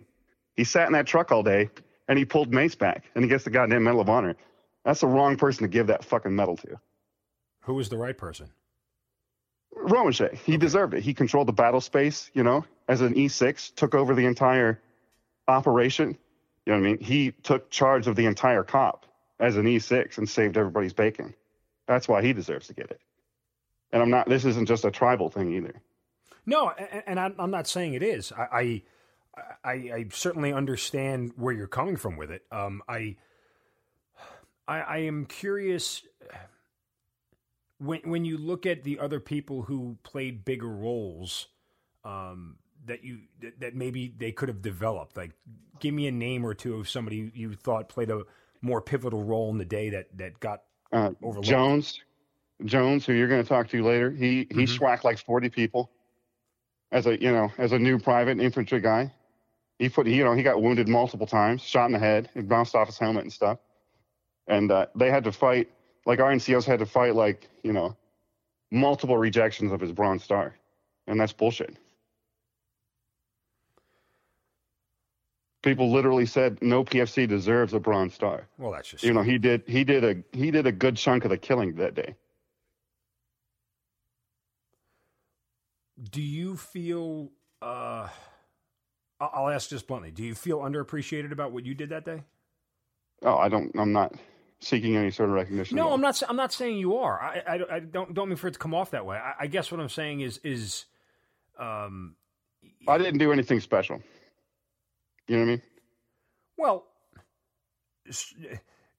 [0.56, 1.70] He sat in that truck all day
[2.08, 4.36] and he pulled Mace back and he gets the goddamn Medal of Honor.
[4.84, 6.80] That's the wrong person to give that fucking medal to.
[7.62, 8.50] Who was the right person?
[9.76, 10.34] Romesha.
[10.34, 11.04] He deserved it.
[11.04, 14.82] He controlled the battle space, you know, as an E6, took over the entire
[15.48, 16.18] operation.
[16.66, 17.00] You know what I mean?
[17.00, 19.06] He took charge of the entire cop
[19.40, 21.34] as an E6 and saved everybody's bacon.
[21.88, 23.02] That's why he deserves to get it.
[23.92, 25.82] And I'm not, this isn't just a tribal thing either.
[26.46, 28.32] No, and, I'm not saying it is.
[28.32, 28.84] I, I,
[29.64, 32.44] I, I certainly understand where you're coming from with it.
[32.52, 33.18] Um, I,
[34.72, 36.01] I, I am curious
[37.80, 41.47] when when you look at the other people who played bigger roles
[42.05, 42.55] um,
[42.86, 45.17] that you that, that, maybe they could have developed.
[45.17, 45.32] Like,
[45.80, 48.24] give me a name or two of somebody you thought played a
[48.61, 50.61] more pivotal role in the day that that got
[50.93, 51.49] uh, overlooked.
[51.49, 51.99] Jones,
[52.63, 54.09] Jones, who you're going to talk to later.
[54.09, 54.84] He he mm-hmm.
[54.84, 55.91] schwacked like 40 people
[56.93, 59.11] as a you know as a new private infantry guy.
[59.80, 62.74] He put you know he got wounded multiple times, shot in the head, it bounced
[62.74, 63.57] off his helmet and stuff.
[64.52, 65.72] And uh, they had to fight
[66.06, 67.95] like our NCOs had to fight like you know
[68.70, 70.54] multiple rejections of his Bronze Star,
[71.08, 71.78] and that's bullshit.
[75.64, 78.45] People literally said no PFC deserves a Bronze Star.
[78.58, 81.24] Well, that's just you know he did he did a he did a good chunk
[81.24, 82.16] of the killing that day.
[86.12, 87.32] Do you feel?
[87.62, 88.10] Uh,
[89.22, 90.12] I'll ask just bluntly.
[90.12, 92.24] Do you feel underappreciated about what you did that day?
[93.22, 93.72] Oh, I don't.
[93.80, 94.14] I'm not
[94.62, 95.76] seeking any sort of recognition.
[95.76, 96.22] No, I'm not.
[96.28, 97.20] I'm not saying you are.
[97.20, 99.18] I, I, I, don't don't mean for it to come off that way.
[99.18, 100.86] I, I guess what I'm saying is is,
[101.59, 102.16] um,
[102.88, 104.01] I didn't do anything special.
[105.28, 105.62] You know what I mean?
[106.57, 106.86] Well,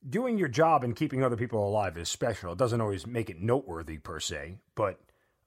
[0.08, 2.52] doing your job and keeping other people alive is special.
[2.52, 4.98] It doesn't always make it noteworthy per se, but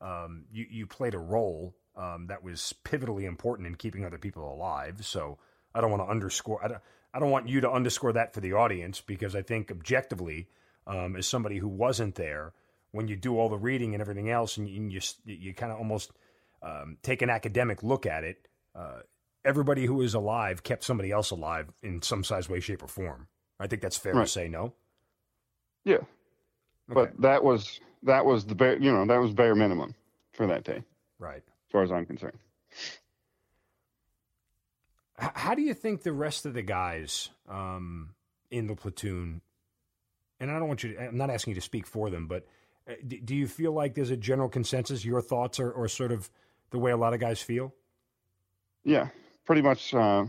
[0.02, 4.52] um, you you played a role um, that was pivotally important in keeping other people
[4.52, 5.06] alive.
[5.06, 5.38] So
[5.74, 6.64] I don't want to underscore.
[6.64, 6.82] I don't,
[7.16, 10.50] I don't want you to underscore that for the audience because I think objectively,
[10.86, 12.52] um, as somebody who wasn't there,
[12.92, 15.78] when you do all the reading and everything else, and you you, you kind of
[15.78, 16.12] almost
[16.62, 19.00] um, take an academic look at it, uh,
[19.46, 23.28] everybody who is alive kept somebody else alive in some size, way, shape, or form.
[23.62, 24.26] I think that's fair right.
[24.26, 24.50] to say.
[24.50, 24.74] No.
[25.86, 26.06] Yeah, okay.
[26.88, 29.96] but that was that was the bare you know that was bare minimum
[30.34, 30.84] for that day.
[31.18, 31.44] Right.
[31.48, 32.38] As far as I'm concerned.
[35.18, 38.16] How do you think the rest of the guys um,
[38.52, 39.42] in the platoon,
[40.40, 42.46] and I don't want you to, I'm not asking you to speak for them, but
[42.90, 45.06] uh, do you feel like there's a general consensus?
[45.06, 46.30] Your thoughts are, or sort of
[46.72, 47.74] the way a lot of guys feel?
[48.84, 49.08] Yeah,
[49.46, 49.94] pretty much.
[49.94, 50.26] Uh,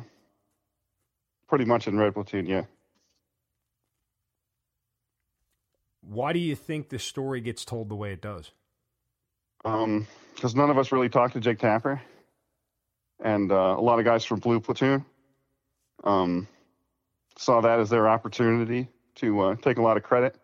[1.48, 2.64] pretty much in Red Platoon, yeah.
[6.00, 8.52] Why do you think the story gets told the way it does?
[9.64, 12.00] Um, because none of us really talked to Jake Tapper
[13.20, 15.04] and uh, a lot of guys from Blue Platoon
[16.04, 16.46] um,
[17.36, 20.36] saw that as their opportunity to uh, take a lot of credit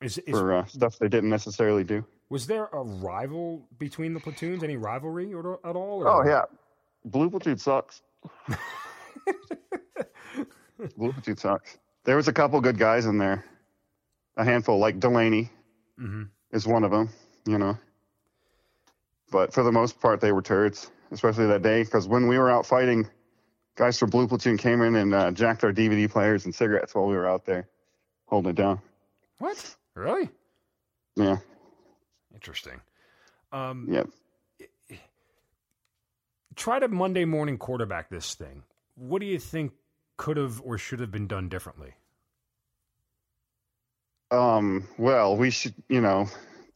[0.00, 2.04] is, is, for uh, stuff they didn't necessarily do.
[2.28, 4.62] Was there a rival between the platoons?
[4.62, 6.02] Any rivalry or, at all?
[6.04, 6.08] Or?
[6.08, 6.44] Oh yeah,
[7.04, 8.02] Blue Platoon sucks.
[10.96, 11.78] Blue Platoon sucks.
[12.04, 13.44] There was a couple good guys in there,
[14.36, 15.50] a handful like Delaney
[16.00, 16.22] mm-hmm.
[16.52, 17.10] is one of them.
[17.46, 17.76] You know,
[19.30, 21.82] but for the most part, they were turds, especially that day.
[21.82, 23.08] Because when we were out fighting,
[23.76, 27.06] guys from Blue Platoon came in and uh, jacked our DVD players and cigarettes while
[27.06, 27.68] we were out there
[28.26, 28.80] holding it down.
[29.38, 29.76] What?
[29.94, 30.28] Really?
[31.16, 31.38] Yeah.
[32.34, 32.80] Interesting.
[33.52, 34.08] Um, yep.
[36.56, 38.64] Try to Monday morning quarterback this thing.
[38.94, 39.72] What do you think
[40.16, 41.94] could have or should have been done differently?
[44.30, 46.28] Um, well, we should, you know,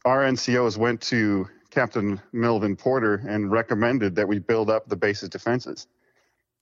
[0.03, 5.27] our NCOs went to Captain Melvin Porter and recommended that we build up the base's
[5.27, 5.87] defenses.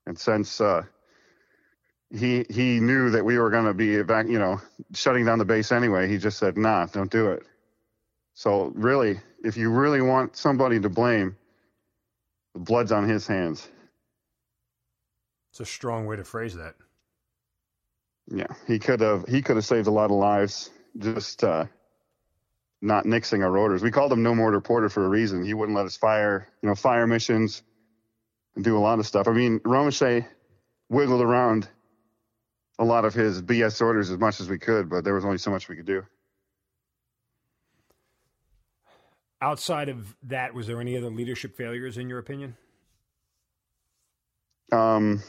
[0.08, 0.84] And since uh,
[2.10, 4.60] he he knew that we were going to be evac- you know
[4.94, 7.44] shutting down the base anyway, he just said, "Nah, don't do it."
[8.34, 11.38] So really, if you really want somebody to blame,
[12.54, 13.70] the blood's on his hands.
[15.52, 16.74] It's a strong way to phrase that.
[18.28, 20.72] Yeah, he could have he could have saved a lot of lives.
[20.98, 21.66] Just uh,
[22.84, 23.82] not nixing our orders.
[23.82, 25.44] We called him no mortar porter for a reason.
[25.44, 27.64] He wouldn't let us fire, you know, fire missions
[28.56, 29.28] and do a lot of stuff.
[29.28, 30.28] I mean, Romesha
[30.90, 31.68] wiggled around
[32.78, 35.38] a lot of his BS orders as much as we could, but there was only
[35.38, 36.06] so much we could do.
[39.42, 42.58] Outside of that, was there any other leadership failures in your opinion?
[44.74, 45.24] Um,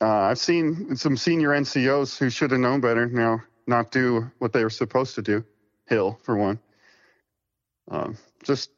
[0.00, 3.06] uh, I've seen some senior NCOs who should have known better.
[3.06, 5.44] Now, not do what they were supposed to do.
[5.86, 6.60] Hill, for one.
[7.90, 8.70] Um, just,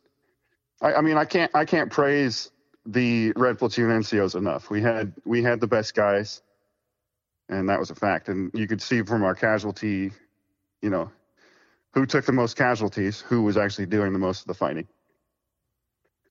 [0.80, 2.51] I, I mean, I can't I can't praise
[2.86, 4.70] the Red Platoon NCOs enough.
[4.70, 6.43] We had we had the best guys,
[7.49, 8.28] and that was a fact.
[8.28, 10.12] And you could see from our casualty,
[10.80, 11.11] you know,
[11.93, 14.88] who took the most casualties, who was actually doing the most of the fighting.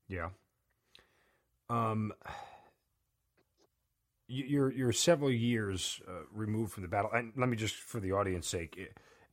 [0.08, 0.30] Yeah.
[1.70, 2.14] Um,
[4.32, 8.14] you're you're several years uh, removed from the battle, and let me just, for the
[8.14, 8.80] audience' sake,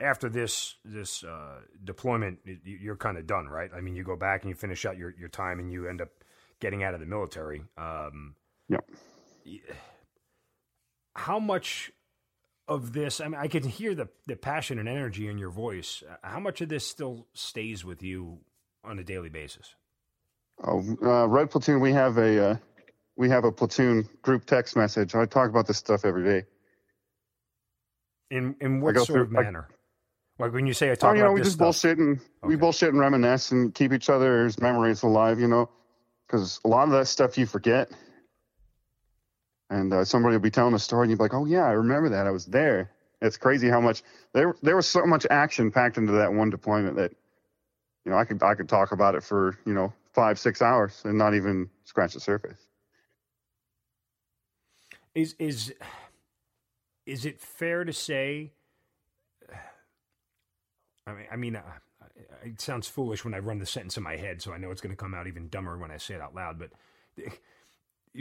[0.01, 3.71] after this this uh, deployment, you're kind of done, right?
[3.75, 6.01] I mean, you go back and you finish out your, your time, and you end
[6.01, 6.09] up
[6.61, 7.63] getting out of the military.
[7.77, 8.35] Um,
[8.69, 8.85] yep.
[11.15, 11.93] How much
[12.67, 13.21] of this?
[13.21, 16.03] I mean, I can hear the the passion and energy in your voice.
[16.23, 18.39] How much of this still stays with you
[18.85, 19.75] on a daily basis?
[20.63, 22.57] Oh, uh, Red Platoon, we have a uh,
[23.19, 25.15] we have a platoon group text message.
[25.15, 26.47] I talk about this stuff every day.
[28.31, 29.69] In in what sort through, of manner?
[30.39, 31.67] I, like when you say I talk oh, you know, we just stuff.
[31.67, 32.27] bullshit and okay.
[32.45, 35.41] we bullshit and reminisce and keep each other's memories alive.
[35.41, 35.69] You know,
[36.27, 37.91] because a lot of that stuff you forget.
[39.71, 41.73] And uh, somebody will be telling a story, and you'll be like, "Oh yeah, I
[41.73, 42.27] remember that.
[42.27, 44.03] I was there." It's crazy how much
[44.33, 47.13] there there was so much action packed into that one deployment that
[48.05, 51.03] you know I could I could talk about it for you know five six hours
[51.05, 52.68] and not even scratch the surface.
[55.19, 55.75] Is is
[57.05, 58.53] is it fair to say?
[61.09, 61.63] I mean, I mean, uh,
[62.45, 64.81] it sounds foolish when I run the sentence in my head, so I know it's
[64.81, 66.61] going to come out even dumber when I say it out loud.
[66.61, 66.71] But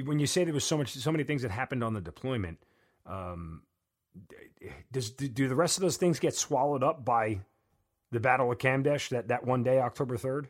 [0.05, 2.57] when you say there was so much, so many things that happened on the deployment,
[3.05, 3.61] um,
[4.91, 7.41] does do the rest of those things get swallowed up by
[8.11, 10.47] the Battle of Kamdesh that that one day, October third?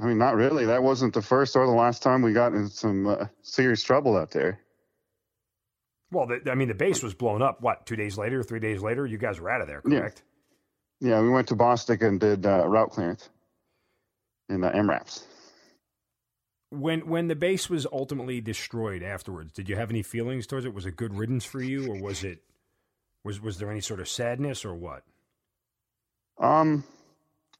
[0.00, 0.64] I mean, not really.
[0.64, 4.16] That wasn't the first or the last time we got in some uh, serious trouble
[4.16, 4.58] out there.
[6.10, 7.60] Well, the, I mean, the base was blown up.
[7.60, 10.22] What two days later, three days later, you guys were out of there, correct?
[11.00, 13.28] Yeah, yeah we went to Bostick and did uh, route clearance
[14.48, 15.24] in the MRAPs.
[16.70, 20.74] When when the base was ultimately destroyed afterwards, did you have any feelings towards it?
[20.74, 22.40] Was it good riddance for you, or was it
[23.24, 25.02] was was there any sort of sadness or what?
[26.38, 26.84] Um,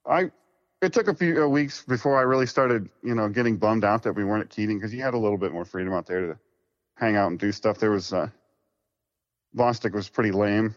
[0.07, 0.31] I
[0.81, 4.05] it took a few uh, weeks before I really started, you know, getting bummed out
[4.05, 6.21] that we weren't at Keating because you had a little bit more freedom out there
[6.21, 6.39] to
[6.95, 7.79] hang out and do stuff.
[7.79, 8.29] There was uh,
[9.57, 10.75] Bostick was pretty lame.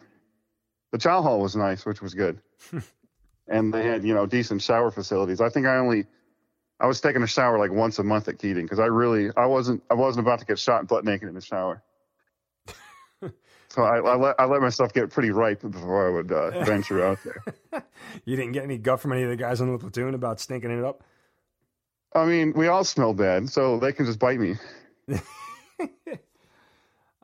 [0.92, 2.42] The chow hall was nice, which was good,
[3.48, 5.42] and they had you know decent shower facilities.
[5.42, 6.06] I think I only
[6.80, 9.46] I was taking a shower like once a month at Keating because I really I
[9.46, 11.84] wasn't I wasn't about to get shot and butt naked in the shower.
[13.70, 17.06] so I, I, let I let myself get pretty ripe before I would uh, venture
[17.06, 17.84] out there.
[18.26, 20.72] you didn't get any guff from any of the guys on the platoon about stinking
[20.72, 21.04] it up.
[22.14, 24.56] I mean, we all smell bad, so they can just bite me.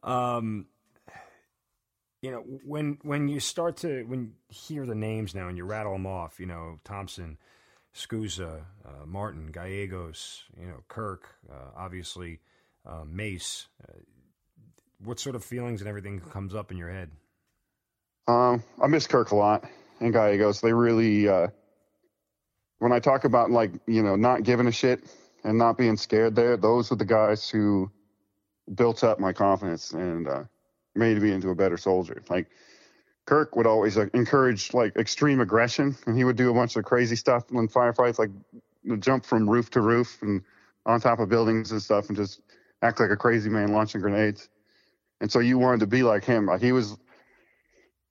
[0.03, 0.67] um,
[2.22, 5.65] you know, when when you start to when you hear the names now and you
[5.65, 7.38] rattle them off, you know, Thomson,
[7.93, 12.39] Scusa, uh, Martin, Gallegos, you know, Kirk, uh, obviously,
[12.86, 13.68] uh, Mace.
[13.88, 13.99] Uh,
[15.03, 17.11] what sort of feelings and everything comes up in your head?
[18.28, 19.65] Um, I miss Kirk a lot
[19.99, 20.59] and Gallegos.
[20.59, 21.47] They really, uh,
[22.80, 25.03] when I talk about like you know not giving a shit
[25.43, 27.91] and not being scared, there, those are the guys who
[28.74, 30.43] built up my confidence and uh,
[30.97, 32.21] made me into a better soldier.
[32.29, 32.47] Like
[33.25, 37.15] Kirk would always encourage like extreme aggression, and he would do a bunch of crazy
[37.15, 38.31] stuff in firefights, like
[38.99, 40.41] jump from roof to roof and
[40.85, 42.41] on top of buildings and stuff, and just
[42.81, 44.49] act like a crazy man launching grenades.
[45.19, 46.45] And so you wanted to be like him.
[46.45, 46.97] Like he was,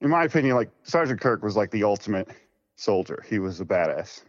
[0.01, 2.29] in my opinion, like Sergeant Kirk was like the ultimate
[2.77, 3.25] soldier.
[3.29, 4.23] He was a badass.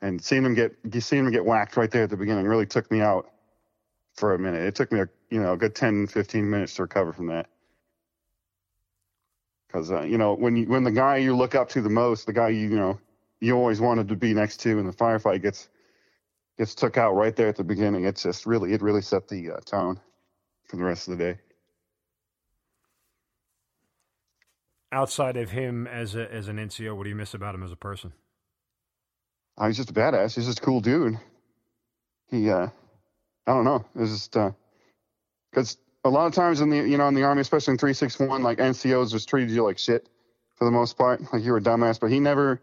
[0.00, 2.90] And seeing him get seeing him get whacked right there at the beginning really took
[2.90, 3.30] me out
[4.14, 4.62] for a minute.
[4.62, 7.48] It took me a you know a good 10, 15 minutes to recover from that
[9.68, 12.26] because uh, you know when you when the guy you look up to the most,
[12.26, 12.98] the guy you you know
[13.40, 15.68] you always wanted to be next to, and the firefight gets
[16.56, 18.04] gets took out right there at the beginning.
[18.04, 20.00] It's just really it really set the uh, tone
[20.64, 21.40] for the rest of the day.
[24.90, 27.72] Outside of him as a as an NCO, what do you miss about him as
[27.72, 28.12] a person?
[29.58, 30.34] Oh, he's just a badass.
[30.36, 31.18] He's just a cool dude.
[32.30, 32.68] He, uh,
[33.46, 33.84] I don't know.
[33.96, 34.36] It's just
[35.58, 37.92] because a lot of times in the you know in the army, especially in three
[37.92, 40.08] six one, like NCOs just treated you like shit
[40.54, 41.98] for the most part, like you were a dumbass.
[41.98, 42.60] But he never,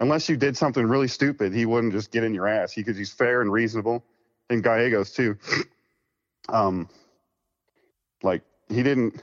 [0.00, 2.72] unless you did something really stupid, he wouldn't just get in your ass.
[2.72, 4.04] He because he's fair and reasonable.
[4.48, 5.36] And Gallegos too.
[6.48, 6.88] Um,
[8.22, 9.20] like he didn't,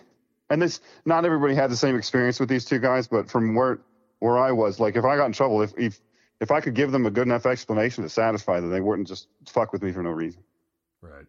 [0.49, 3.79] and this not everybody had the same experience with these two guys, but from where
[4.19, 6.01] where I was, like if I got in trouble, if if
[6.41, 9.29] if I could give them a good enough explanation to satisfy them, they wouldn't just
[9.47, 10.43] fuck with me for no reason.
[10.99, 11.25] Right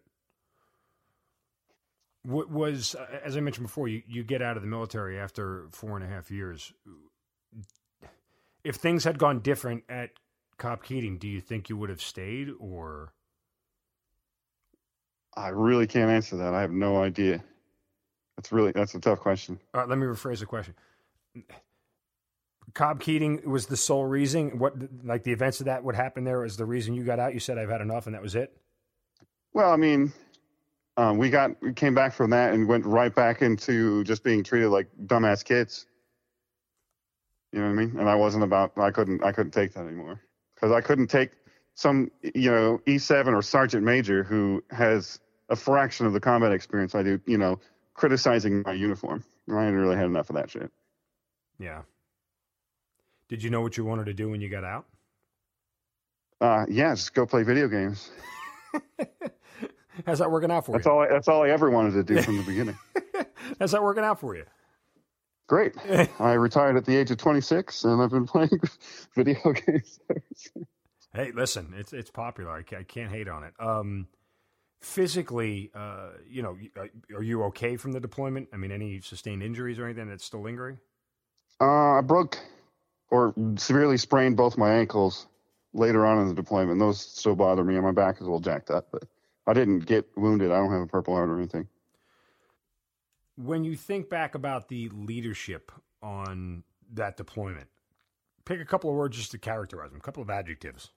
[2.25, 5.95] was uh, as I mentioned before, you, you get out of the military after four
[5.95, 6.73] and a half years.
[8.63, 10.11] If things had gone different at
[10.57, 13.13] COP Keating, do you think you would have stayed or?
[15.37, 16.53] I really can't answer that.
[16.53, 17.43] I have no idea.
[18.37, 19.59] That's really that's a tough question.
[19.73, 20.73] All right, let me rephrase the question.
[22.73, 24.57] COP Keating was the sole reason.
[24.59, 24.73] What
[25.03, 27.33] like the events of that would happen there was the reason you got out.
[27.33, 28.55] You said I've had enough, and that was it.
[29.53, 30.11] Well, I mean,
[30.97, 34.43] um, we got we came back from that and went right back into just being
[34.43, 35.85] treated like dumbass kids.
[37.51, 37.99] You know what I mean?
[37.99, 38.77] And I wasn't about.
[38.77, 39.23] I couldn't.
[39.23, 40.21] I couldn't take that anymore
[40.55, 41.31] because I couldn't take
[41.73, 45.19] some you know E7 or Sergeant Major who has
[45.49, 47.19] a fraction of the combat experience I do.
[47.25, 47.59] You know,
[47.93, 49.23] criticizing my uniform.
[49.49, 50.71] I hadn't really had enough of that shit.
[51.59, 51.81] Yeah.
[53.27, 54.85] Did you know what you wanted to do when you got out?
[56.39, 58.11] Uh, yeah, just go play video games.
[60.05, 60.91] How's that working out for that's you?
[60.91, 60.99] all.
[61.01, 62.77] I, that's all I ever wanted to do from the beginning.
[63.59, 64.43] How's that working out for you?
[65.47, 65.73] Great.
[66.19, 68.49] I retired at the age of 26, and I've been playing
[69.15, 69.99] video games.
[71.13, 72.51] hey, listen, it's it's popular.
[72.51, 73.53] I, I can't hate on it.
[73.59, 74.07] Um,
[74.81, 76.57] physically, uh, you know,
[77.15, 78.49] are you okay from the deployment?
[78.53, 80.79] I mean, any sustained injuries or anything that's still lingering?
[81.61, 82.37] Uh, I broke
[83.11, 85.27] or severely sprained both my ankles
[85.73, 86.79] later on in the deployment.
[86.79, 89.03] Those still bother me, and my back is a little jacked up, but
[89.47, 90.51] I didn't get wounded.
[90.51, 91.67] I don't have a purple heart or anything.
[93.37, 95.71] When you think back about the leadership
[96.01, 97.67] on that deployment,
[98.45, 100.91] pick a couple of words just to characterize them, a couple of adjectives.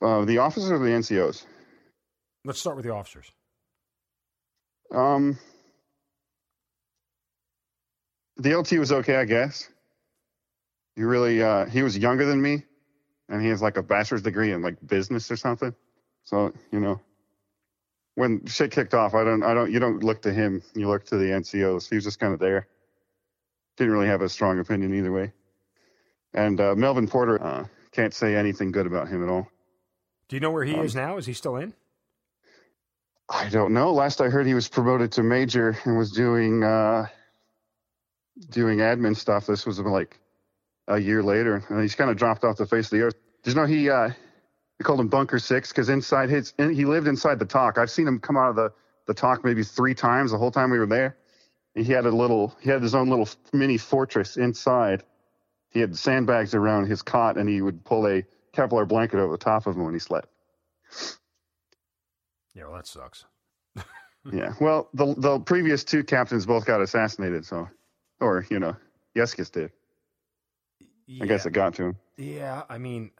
[0.00, 1.44] Uh, the officers or the NCOs?
[2.44, 3.30] Let's start with the officers.
[4.92, 5.38] Um,
[8.36, 9.68] the LT was okay, I guess.
[10.96, 12.64] He really, uh, he was younger than me,
[13.28, 15.74] and he has like a bachelor's degree in like business or something.
[16.24, 17.00] So you know,
[18.14, 20.62] when shit kicked off, I don't, I don't, you don't look to him.
[20.74, 21.88] You look to the NCOs.
[21.88, 22.66] He was just kind of there.
[23.76, 25.32] Didn't really have a strong opinion either way.
[26.34, 29.48] And uh, Melvin Porter, uh, can't say anything good about him at all.
[30.28, 31.18] Do you know where he Um, is now?
[31.18, 31.74] Is he still in?
[33.28, 33.92] I don't know.
[33.92, 37.06] Last I heard, he was promoted to major and was doing uh,
[38.50, 39.46] doing admin stuff.
[39.46, 40.18] This was like
[40.88, 43.14] a year later, and he's kind of dropped off the face of the earth.
[43.42, 43.90] Did you know he?
[44.82, 47.78] We called him Bunker Six because inside his, he lived inside the TOC.
[47.78, 48.72] I've seen him come out of the
[49.06, 51.16] the TOC maybe three times the whole time we were there.
[51.76, 55.04] He had a little, he had his own little mini fortress inside.
[55.70, 59.38] He had sandbags around his cot, and he would pull a Kevlar blanket over the
[59.38, 60.28] top of him when he slept.
[62.52, 63.24] Yeah, well, that sucks.
[64.32, 64.54] Yeah.
[64.60, 67.68] Well, the the previous two captains both got assassinated, so,
[68.20, 68.76] or you know,
[69.16, 69.70] Yllescas did.
[71.20, 71.96] I guess it got to him.
[72.16, 73.10] Yeah, I mean,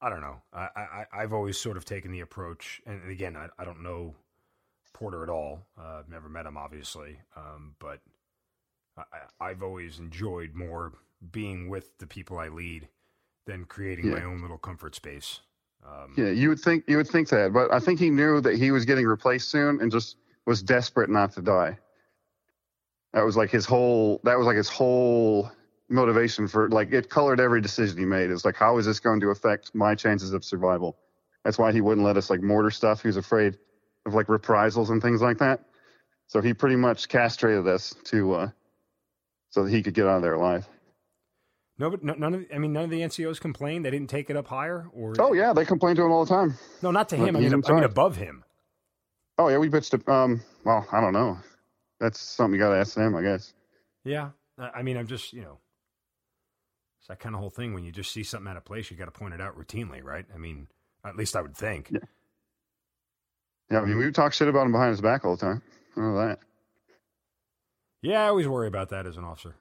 [0.00, 0.36] I don't know.
[0.52, 4.14] I, I I've always sort of taken the approach, and again, I, I don't know
[4.92, 5.60] Porter at all.
[5.78, 8.00] Uh, I've never met him, obviously, um, but
[8.96, 9.02] I,
[9.40, 10.92] I've always enjoyed more
[11.32, 12.88] being with the people I lead
[13.46, 15.40] than creating my own little comfort space.
[15.86, 18.56] Um, Yeah, you would think you would think that, but I think he knew that
[18.56, 21.78] he was getting replaced soon and just was desperate not to die.
[23.12, 24.20] That was like his whole.
[24.24, 25.50] That was like his whole
[25.88, 28.30] motivation for like it colored every decision he made.
[28.30, 30.96] It's like how is this going to affect my chances of survival?
[31.44, 33.02] That's why he wouldn't let us like mortar stuff.
[33.02, 33.56] He was afraid
[34.06, 35.60] of like reprisals and things like that.
[36.26, 38.48] So he pretty much castrated us to uh,
[39.50, 40.68] so that he could get out of there alive.
[41.78, 42.44] No, but no, none of.
[42.52, 43.84] I mean, none of the NCOs complained.
[43.84, 46.34] They didn't take it up higher, or Oh yeah, they complained to him all the
[46.34, 46.54] time.
[46.82, 47.36] no, not to him.
[47.36, 48.44] I mean, I mean above him.
[49.38, 49.94] Oh yeah, we bitched.
[49.94, 51.38] it- Um, well, I don't know.
[52.00, 53.54] That's something you got to ask them, I guess.
[54.04, 55.58] Yeah, I mean, I'm just you know,
[57.08, 57.72] it's that kind of whole thing.
[57.72, 60.02] When you just see something out of place, you got to point it out routinely,
[60.04, 60.26] right?
[60.34, 60.66] I mean,
[61.04, 61.88] at least I would think.
[61.90, 62.00] Yeah.
[63.70, 65.62] Yeah, I mean, we talk shit about him behind his back all the time.
[65.96, 66.38] I know that.
[68.00, 69.54] Yeah, I always worry about that as an officer.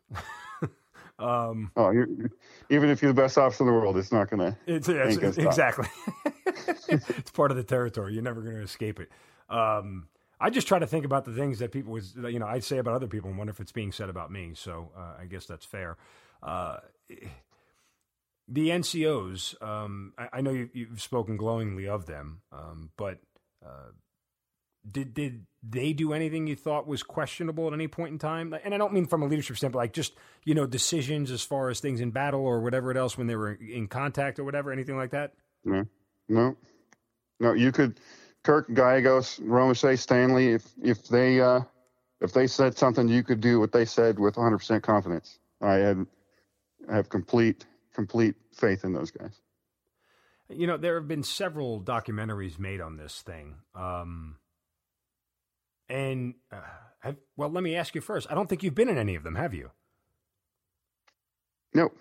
[1.20, 2.08] um, Oh, you're,
[2.70, 4.58] even if you're the best officer in the world, it's not gonna.
[4.66, 5.88] it's, it's- Ain't exactly.
[6.90, 8.14] it's part of the territory.
[8.14, 9.10] You're never going to escape it.
[9.50, 10.08] Um,
[10.40, 12.78] I just try to think about the things that people was, you know, I'd say
[12.78, 14.52] about other people and wonder if it's being said about me.
[14.54, 15.98] So uh, I guess that's fair.
[16.42, 16.78] Uh,
[18.48, 23.20] the NCOs, um, I, I know you, you've spoken glowingly of them, um, but
[23.66, 23.92] uh,
[24.90, 28.56] did did they do anything you thought was questionable at any point in time?
[28.64, 30.14] And I don't mean from a leadership standpoint, like just
[30.46, 33.36] you know decisions as far as things in battle or whatever it else when they
[33.36, 35.34] were in contact or whatever, anything like that.
[35.66, 35.86] No,
[36.30, 36.56] no,
[37.40, 37.54] no.
[37.54, 38.00] You could,
[38.44, 40.54] Kirk, Gallegos, Romesha, Stanley.
[40.54, 41.62] If if they uh,
[42.22, 45.40] if they said something, you could do what they said with 100 percent confidence.
[45.62, 46.06] I had
[46.90, 49.42] I have complete complete faith in those guys.
[50.50, 53.56] You know, there have been several documentaries made on this thing.
[53.76, 54.38] Um,
[55.90, 56.62] and, uh,
[57.00, 58.28] have, well, let me ask you first.
[58.30, 59.72] I don't think you've been in any of them, have you?
[61.74, 61.98] Nope.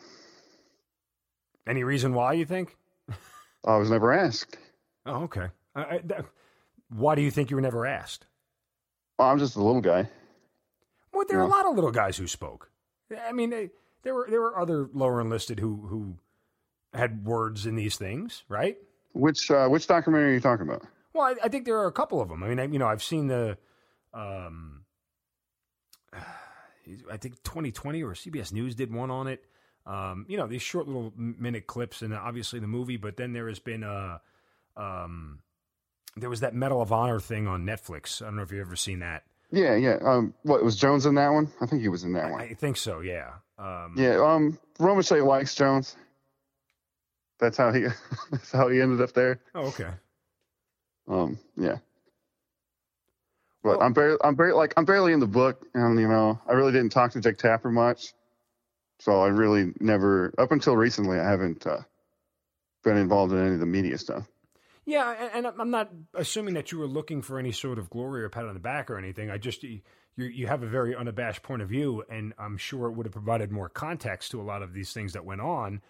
[1.67, 2.77] Any reason why you think?
[3.65, 4.57] I was never asked.
[5.07, 5.49] Oh, okay.
[5.75, 6.21] I, I, th-
[6.91, 8.27] why do you think you were never asked?
[9.19, 10.09] Well, I'm just a little guy.
[11.13, 12.71] Well, there are a lot of little guys who spoke.
[13.27, 13.71] I mean, they,
[14.07, 16.17] there were there were other lower enlisted who who
[16.95, 18.77] had words in these things, right?
[19.13, 20.87] Which uh, which documentary are you talking about?
[21.13, 22.45] Well, I, I think there are a couple of them.
[22.45, 23.59] I mean, I, you know, I've seen the,
[24.15, 24.85] um,
[26.15, 29.43] I think 2020 or CBS News did one on it.
[29.87, 32.99] Um, you know, these short little minute clips, and obviously the movie.
[32.99, 34.21] But then there has been a,
[34.77, 35.41] um,
[36.17, 38.23] there was that Medal of Honor thing on Netflix.
[38.23, 39.25] I don't know if you've ever seen that.
[39.51, 39.97] Yeah, yeah.
[40.05, 41.51] Um, what was Jones in that one?
[41.61, 42.41] I think he was in that I, one.
[42.41, 43.01] I think so.
[43.01, 43.31] Yeah.
[43.59, 44.17] Um, Yeah.
[44.23, 45.97] Um, Romesha likes Jones.
[47.39, 47.87] That's how he.
[48.31, 49.41] that's how he ended up there.
[49.55, 49.91] Oh, okay.
[51.09, 51.77] Um, yeah.
[53.63, 56.41] But Well- I'm barely, I'm barely, like, I'm barely in the book, and you know,
[56.47, 58.13] I really didn't talk to Jake Tapper much,
[59.01, 61.81] so I really never, up until recently, I haven't uh,
[62.85, 64.27] been involved in any of the media stuff.
[64.85, 68.23] Yeah, and, and I'm not assuming that you were looking for any sort of glory
[68.23, 69.31] or pat on the back or anything.
[69.31, 69.65] I just
[70.17, 73.13] you you have a very unabashed point of view, and I'm sure it would have
[73.13, 75.83] provided more context to a lot of these things that went on.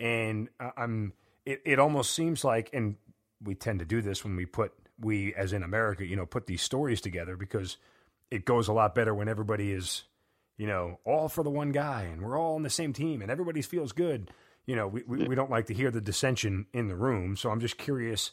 [0.00, 1.12] And I- I'm
[1.46, 2.96] it, it almost seems like, and
[3.42, 6.46] we tend to do this when we put we as in America, you know, put
[6.46, 7.76] these stories together because
[8.30, 10.02] it goes a lot better when everybody is,
[10.56, 13.30] you know, all for the one guy and we're all on the same team and
[13.30, 14.30] everybody feels good.
[14.66, 17.36] You know, we, we, we don't like to hear the dissension in the room.
[17.36, 18.32] So I'm just curious.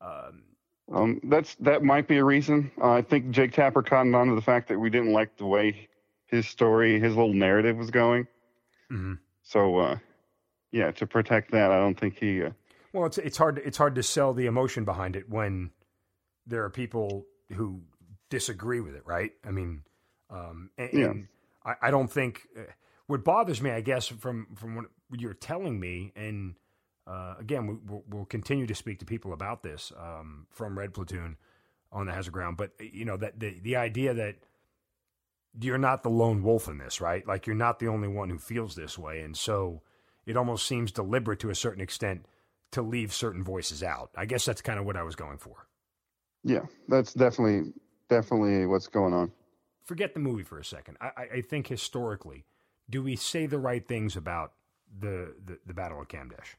[0.00, 0.44] Um,
[0.92, 2.70] Um, that's that might be a reason.
[2.80, 5.46] Uh, I think Jake Tapper cottoned on to the fact that we didn't like the
[5.46, 5.88] way
[6.26, 8.26] his story, his little narrative was going.
[8.90, 9.18] mhm.
[9.42, 9.98] So, uh,
[10.72, 12.42] yeah, to protect that, I don't think he.
[12.42, 12.50] Uh,
[12.92, 15.70] Well, it's it's hard it's hard to sell the emotion behind it when
[16.46, 17.82] there are people who
[18.28, 19.32] disagree with it, right?
[19.44, 19.84] I mean,
[20.30, 21.04] um, and, Yeah.
[21.06, 21.28] and
[21.64, 22.62] I, I don't think uh,
[23.06, 24.86] what bothers me, I guess, from from what
[25.18, 26.56] you're telling me, and
[27.06, 30.94] uh, again, we, we'll, we'll continue to speak to people about this um, from Red
[30.94, 31.36] Platoon
[31.92, 34.36] on the Hazard Ground, but you know that the the idea that
[35.60, 37.26] you're not the lone wolf in this, right?
[37.26, 39.82] Like you're not the only one who feels this way, and so
[40.26, 42.26] it almost seems deliberate to a certain extent
[42.72, 44.10] to leave certain voices out.
[44.16, 45.68] I guess that's kind of what I was going for.
[46.42, 47.72] yeah, that's definitely
[48.08, 49.30] definitely what's going on.
[49.84, 50.96] Forget the movie for a second.
[51.00, 52.44] I, I- I think historically,
[52.90, 54.52] do we say the right things about
[54.98, 56.56] the, the, the Battle of Kamdesh?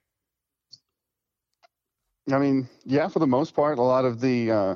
[2.32, 4.76] I mean, yeah, for the most part, a lot of the uh,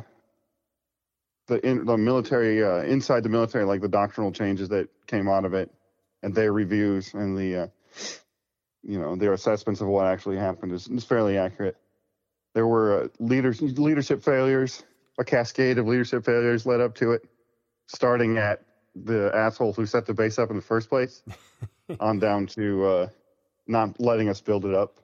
[1.47, 5.45] the in, the military uh, inside the military, like the doctrinal changes that came out
[5.45, 5.71] of it,
[6.21, 7.67] and their reviews and the uh,
[8.83, 11.75] you know their assessments of what actually happened is, is fairly accurate.
[12.53, 14.83] There were uh, leaders leadership failures,
[15.17, 17.23] a cascade of leadership failures led up to it,
[17.87, 18.63] starting at
[18.95, 21.23] the asshole who set the base up in the first place,
[21.99, 23.07] on down to uh,
[23.65, 24.99] not letting us build it up.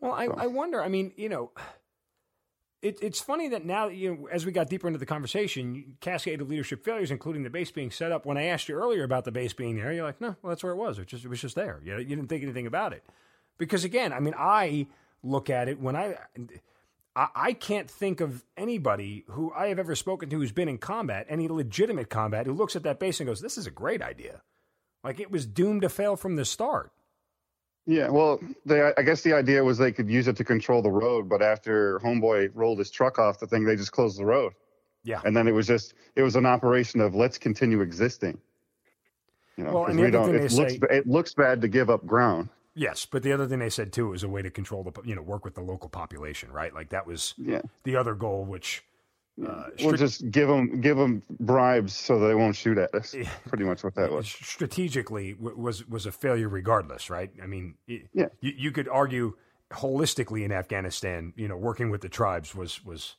[0.00, 0.82] Well, I, So- I wonder.
[0.82, 1.50] I mean, you know,
[2.82, 6.40] it, it's funny that now, you know, as we got deeper into the conversation, cascade
[6.40, 8.24] of leadership failures, including the base being set up.
[8.26, 10.62] When I asked you earlier about the base being there, you're like, no, well, that's
[10.62, 10.98] where it was.
[10.98, 11.80] It just it was just there.
[11.84, 13.04] You, know, you didn't think anything about it.
[13.58, 14.86] Because again, I mean, I
[15.22, 16.16] look at it when I.
[17.16, 20.78] I I can't think of anybody who I have ever spoken to who's been in
[20.78, 24.00] combat, any legitimate combat, who looks at that base and goes, "This is a great
[24.00, 24.42] idea."
[25.02, 26.92] Like it was doomed to fail from the start.
[27.86, 30.90] Yeah, well, they, I guess the idea was they could use it to control the
[30.90, 34.52] road, but after Homeboy rolled his truck off the thing, they just closed the road.
[35.02, 35.20] Yeah.
[35.24, 38.38] And then it was just, it was an operation of let's continue existing.
[39.56, 41.90] You know, Well, and the we don't, it looks, say- it looks bad to give
[41.90, 42.50] up ground.
[42.74, 45.14] Yes, but the other thing they said too is a way to control the you
[45.16, 46.72] know work with the local population, right?
[46.72, 47.62] Like that was Yeah.
[47.82, 48.84] the other goal, which
[49.46, 53.14] uh, We'll strat- just give them, give them bribes so they won't shoot at us.
[53.14, 53.28] Yeah.
[53.48, 54.26] Pretty much what that was.
[54.28, 57.30] strategically w- was was a failure regardless, right?
[57.42, 58.28] I mean, it, Yeah.
[58.40, 59.34] you, you could argue
[59.72, 63.16] holistically in Afghanistan, you know, working with the tribes was was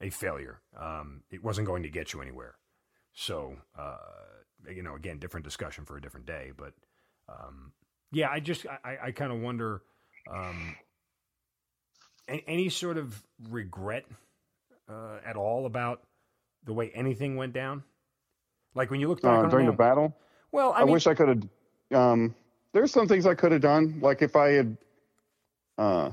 [0.00, 0.60] a failure.
[0.78, 2.54] Um, it wasn't going to get you anywhere.
[3.14, 3.96] So, uh,
[4.72, 6.52] you know, again, different discussion for a different day.
[6.56, 6.72] But
[7.28, 7.72] um,
[8.12, 9.82] yeah, I just I, I kind of wonder
[10.32, 10.76] um,
[12.28, 14.04] any sort of regret
[14.88, 16.02] uh, at all about
[16.64, 17.82] the way anything went down.
[18.74, 20.14] Like when you look back Uh, on during the battle,
[20.52, 22.00] well, I, I, mean, wish I could have.
[22.00, 22.34] Um,
[22.72, 23.98] there's some things I could have done.
[24.00, 24.76] Like if I had,
[25.78, 26.10] uh,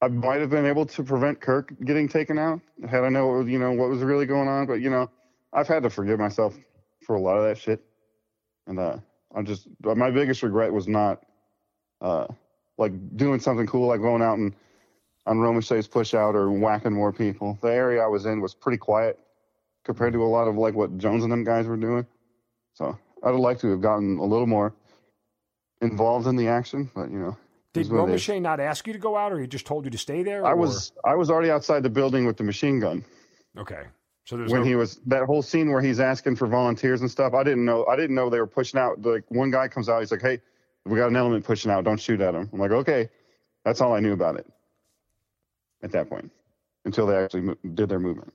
[0.00, 3.58] I might have been able to prevent Kirk getting taken out had I know you
[3.58, 4.66] know what was really going on.
[4.66, 5.10] But you know,
[5.52, 6.56] I've had to forgive myself
[7.04, 7.82] for a lot of that shit,
[8.66, 8.98] and uh,
[9.34, 11.22] I just my biggest regret was not,
[12.00, 12.26] uh,
[12.76, 14.54] like doing something cool like going out and
[15.28, 17.58] on Romesha's push out or whacking more people.
[17.60, 19.18] The area I was in was pretty quiet
[19.84, 22.06] compared to a lot of like what Jones and them guys were doing.
[22.72, 24.74] So I'd have liked to have gotten a little more
[25.82, 27.36] involved in the action, but you know,
[27.74, 27.88] Did.
[27.88, 30.46] Romesha not ask you to go out, or he just told you to stay there?
[30.46, 33.04] I or- was I was already outside the building with the machine gun
[33.56, 33.82] okay.
[34.24, 37.10] So there's when no, he was that whole scene where he's asking for volunteers and
[37.10, 37.32] stuff.
[37.34, 39.02] I didn't know I didn't know they were pushing out.
[39.02, 40.40] Like one guy comes out, he's like, "Hey,
[40.84, 41.84] we got an element pushing out.
[41.84, 43.10] Don't shoot at him." I'm like, "Okay."
[43.64, 44.46] That's all I knew about it
[45.82, 46.30] at that point
[46.84, 48.32] until they actually mo- did their movement.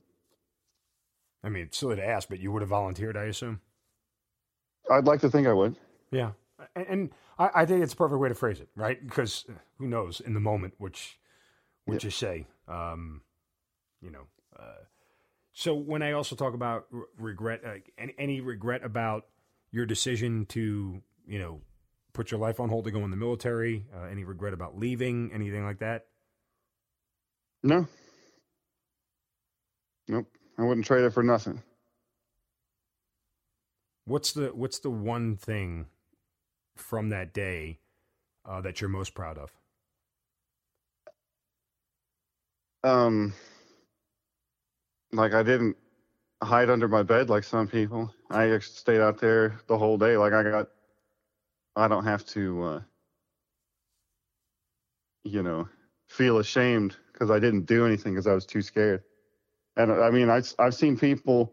[1.42, 3.60] I mean, it's silly to ask, but you would have volunteered, I assume.
[4.90, 5.76] I'd like to think I would.
[6.10, 6.32] Yeah,
[6.74, 9.02] and, and I, I think it's a perfect way to phrase it, right?
[9.04, 9.44] Because
[9.78, 11.18] who knows in the moment which
[11.84, 13.22] which you say, um,
[14.00, 14.26] you know.
[14.58, 14.84] Uh,
[15.52, 19.26] so when I also talk about re- regret, uh, any, any regret about
[19.70, 21.60] your decision to, you know,
[22.12, 25.30] put your life on hold to go in the military, uh, any regret about leaving,
[25.32, 26.06] anything like that?
[27.64, 27.88] No.
[30.08, 30.28] Nope.
[30.58, 31.62] I wouldn't trade it for nothing.
[34.06, 35.86] What's the What's the one thing
[36.76, 37.78] from that day
[38.44, 39.52] uh, that you're most proud of?
[42.84, 43.32] Um,
[45.12, 45.76] like I didn't
[46.42, 48.12] hide under my bed like some people.
[48.30, 50.16] I stayed out there the whole day.
[50.18, 50.68] Like I got,
[51.76, 52.80] I don't have to, uh,
[55.24, 55.68] you know,
[56.14, 59.02] feel ashamed because I didn't do anything because I was too scared.
[59.76, 61.52] And I mean, I, I've seen people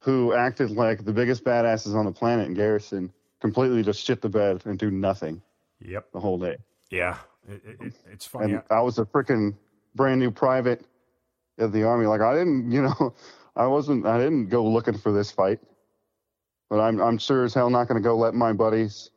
[0.00, 4.28] who acted like the biggest badasses on the planet in Garrison completely just shit the
[4.30, 5.42] bed and do nothing
[5.80, 6.12] Yep.
[6.12, 6.56] the whole day.
[6.90, 7.18] Yeah.
[7.48, 8.54] It, it, it- it's funny.
[8.54, 9.54] and I was a freaking
[9.94, 10.84] brand new private
[11.58, 12.06] of the army.
[12.06, 13.14] Like I didn't, you know,
[13.56, 15.60] I wasn't, I didn't go looking for this fight.
[16.70, 19.10] But I'm, I'm sure as hell not going to go let my buddies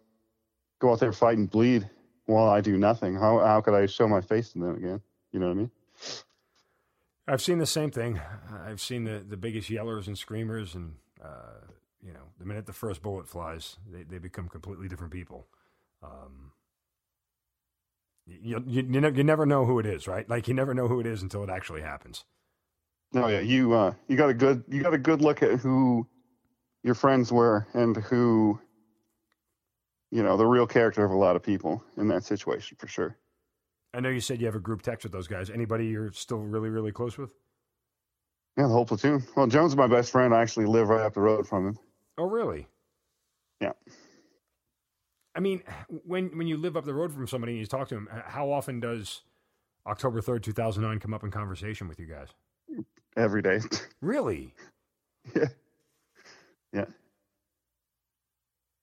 [0.82, 1.90] go out there fight and bleed
[2.30, 3.16] while I do nothing.
[3.16, 5.02] How, how could I show my face to them again?
[5.32, 5.72] You know what I mean?
[7.28, 8.20] I've seen the same thing.
[8.66, 11.66] I've seen the, the biggest yellers and screamers, and uh,
[12.06, 15.48] you know, the minute the first bullet flies, they, they become completely different people.
[16.02, 16.54] Um,
[18.26, 20.28] you, you, you, ne- you never know who it is, right?
[20.30, 22.26] Like you never know who it is until it actually happens.
[23.12, 26.08] No, yeah, you, uh, you got a good, you got a good look at who
[26.84, 28.60] your friends were and who,
[30.12, 33.18] you know, the real character of a lot of people in that situation for sure.
[33.94, 35.50] I know you said you have a group text with those guys.
[35.50, 37.34] Anybody you're still really, really close with?
[38.58, 39.24] Yeah, the whole platoon.
[39.36, 40.34] Well, Jones is my best friend.
[40.34, 41.80] I actually live right up the road from him.
[42.18, 42.68] Oh, really?
[43.62, 43.72] Yeah.
[45.36, 45.64] I mean,
[46.06, 48.24] when when you live up the road from somebody and you talk to them, h-
[48.26, 49.22] how often does
[49.88, 52.28] October third, two thousand nine, come up in conversation with you guys?
[53.18, 53.60] every day.
[54.02, 54.54] Really?
[55.36, 55.46] yeah.
[56.74, 56.86] Yeah.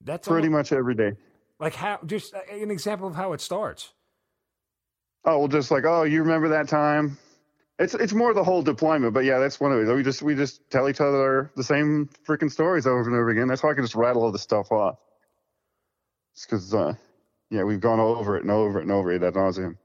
[0.03, 1.13] That's Pretty almost- much every day.
[1.59, 1.99] like how.
[2.05, 3.93] Just uh, an example of how it starts.
[5.25, 7.17] Oh, well, just like, oh, you remember that time?
[7.79, 9.93] It's it's more the whole deployment, but yeah, that's one of it.
[9.93, 13.47] We just we just tell each other the same freaking stories over and over again.
[13.47, 14.97] That's why I can just rattle all this stuff off.
[16.33, 16.93] It's because, uh,
[17.49, 19.77] yeah, we've gone over it and over it and over it ad nauseum.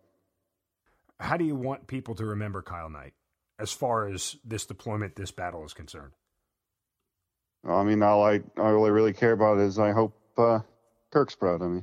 [1.21, 3.13] How do you want people to remember Kyle Knight
[3.59, 6.13] as far as this deployment, this battle is concerned?
[7.65, 10.61] I mean, all I all I really care about is I hope uh,
[11.11, 11.83] Kirk's proud of me,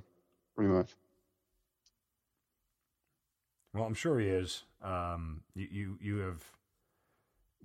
[0.56, 0.96] pretty much.
[3.74, 4.64] Well, I'm sure he is.
[4.82, 6.44] Um, you, you you have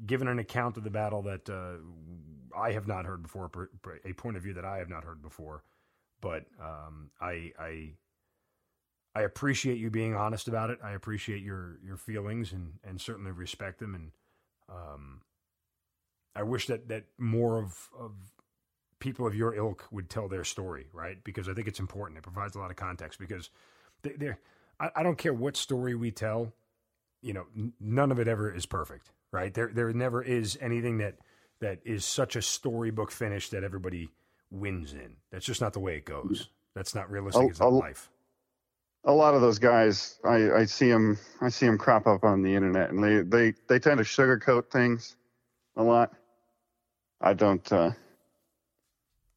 [0.06, 1.76] given an account of the battle that uh,
[2.56, 3.50] I have not heard before,
[4.04, 5.62] a point of view that I have not heard before.
[6.20, 7.92] But um, I I
[9.14, 10.78] I appreciate you being honest about it.
[10.82, 13.94] I appreciate your your feelings and and certainly respect them.
[13.94, 14.10] And
[14.68, 15.20] um,
[16.36, 18.12] I wish that that more of of
[18.98, 21.22] people of your ilk would tell their story, right?
[21.24, 22.18] Because I think it's important.
[22.18, 23.50] It provides a lot of context because
[24.02, 24.34] they,
[24.80, 26.52] I, I don't care what story we tell,
[27.22, 29.52] you know, n- none of it ever is perfect, right?
[29.52, 31.16] There, there never is anything that
[31.60, 34.10] that is such a storybook finish that everybody
[34.50, 35.16] wins in.
[35.30, 36.48] That's just not the way it goes.
[36.74, 37.50] That's not realistic.
[37.50, 38.10] It's not life.
[39.04, 42.42] a lot of those guys, I, I see them, I see them crop up on
[42.42, 45.16] the internet, and they, they, they tend to sugarcoat things
[45.76, 46.12] a lot.
[47.20, 47.90] I don't, uh,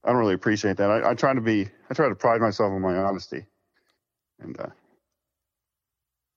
[0.03, 0.89] I don't really appreciate that.
[0.89, 3.45] I, I try to be, I try to pride myself on my honesty,
[4.39, 4.67] and uh,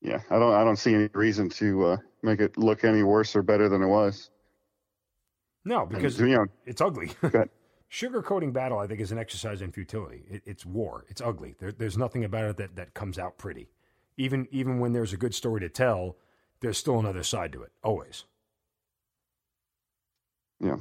[0.00, 3.36] yeah, I don't, I don't see any reason to uh, make it look any worse
[3.36, 4.30] or better than it was.
[5.64, 7.10] No, And, because you know, it's ugly.
[7.92, 10.24] Sugarcoating battle, I think, is an exercise in futility.
[10.30, 11.04] It, it's war.
[11.08, 11.56] It's ugly.
[11.58, 13.68] There, there's nothing about it that, that comes out pretty.
[14.16, 16.16] Even even when there's a good story to tell,
[16.60, 17.72] there's still another side to it.
[17.82, 18.24] Always.
[20.60, 20.76] yeah,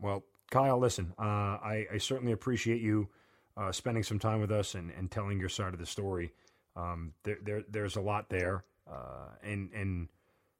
[0.00, 3.08] Well, Kyle, listen, uh, I, I certainly appreciate you
[3.56, 6.32] uh, spending some time with us and, and telling your side of the story.
[6.76, 10.08] Um, there, there, there's a lot there, uh, and and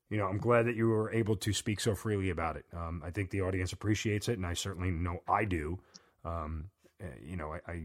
[0.09, 2.65] you know I'm glad that you were able to speak so freely about it.
[2.75, 5.79] Um, I think the audience appreciates it, and I certainly know I do.
[6.25, 6.71] Um,
[7.03, 7.83] uh, you know, I, I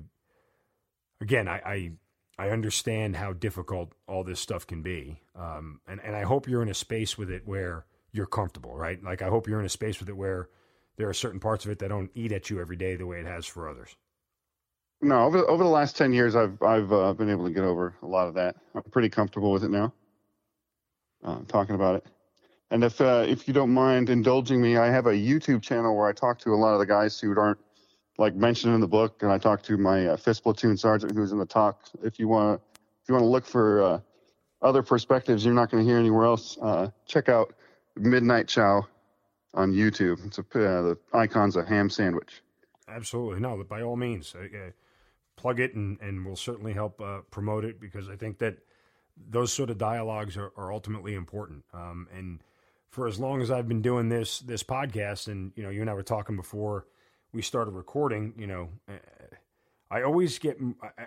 [1.22, 1.92] again, I, I
[2.38, 6.64] I understand how difficult all this stuff can be, um, and and I hope you're
[6.64, 9.04] in a space with it where you're comfortable, right?
[9.04, 10.48] Like I hope you're in a space with it where
[10.98, 13.20] there are certain parts of it that don't eat at you every day the way
[13.20, 13.96] it has for others.
[15.02, 17.96] No, over over the last ten years, I've I've uh, been able to get over
[18.04, 18.56] a lot of that.
[18.76, 19.94] I'm pretty comfortable with it now.
[21.24, 22.06] Uh, talking about it,
[22.70, 26.08] and if uh, if you don't mind indulging me, I have a YouTube channel where
[26.08, 27.60] I talk to a lot of the guys who aren't
[28.20, 31.32] like mentioned in the book, and I talk to my uh, fifth platoon sergeant who's
[31.32, 31.80] in the TOC.
[32.04, 34.00] If you want to if you want to look for uh,
[34.62, 37.56] other perspectives you're not going to hear anywhere else, uh, check out
[37.96, 38.88] Midnight Chow
[39.54, 40.26] on YouTube.
[40.26, 42.42] It's a uh, the icon's a ham sandwich.
[42.88, 43.58] Absolutely, no.
[43.58, 44.72] but By all means, uh,
[45.36, 48.58] plug it, and and we'll certainly help uh, promote it because I think that
[49.30, 51.64] those sort of dialogues are, are ultimately important.
[51.74, 52.40] Um, and
[52.90, 55.90] for as long as I've been doing this this podcast, and you know, you and
[55.90, 56.86] I were talking before
[57.34, 58.34] we started recording.
[58.38, 58.94] You know, uh,
[59.90, 60.58] I always get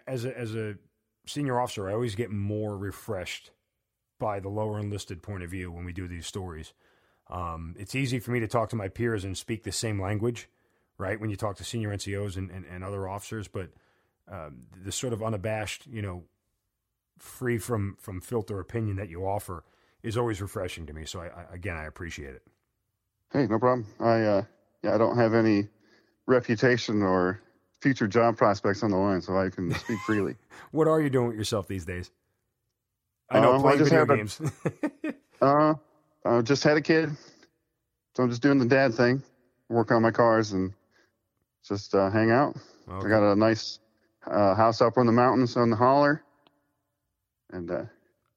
[0.07, 0.77] as a as a
[1.27, 3.51] senior officer, I always get more refreshed
[4.19, 6.73] by the lower enlisted point of view when we do these stories.
[7.31, 10.49] Um, it's easy for me to talk to my peers and speak the same language,
[10.99, 11.19] right?
[11.19, 13.71] When you talk to senior NCOs and, and, and other officers, but
[14.31, 16.25] um, the sort of unabashed, you know,
[17.19, 19.65] free from from filter opinion that you offer
[20.03, 21.05] is always refreshing to me.
[21.05, 22.43] So I, I again, I appreciate it.
[23.33, 23.87] Hey, no problem.
[24.01, 24.43] I uh,
[24.83, 25.69] yeah, I don't have any
[26.27, 27.41] reputation or
[27.81, 30.37] future job prospects on the line, so I can speak freely.
[30.71, 32.11] what are you doing with yourself these days?
[33.31, 34.41] I know uh, playing I video games.
[35.41, 35.75] uh,
[36.25, 37.11] I just had a kid,
[38.15, 39.23] so I'm just doing the dad thing,
[39.69, 40.73] work on my cars and
[41.67, 42.57] just uh, hang out.
[42.89, 43.07] Okay.
[43.07, 43.79] I got a nice
[44.27, 46.23] uh, house up on the mountains on the holler,
[47.51, 47.85] and uh,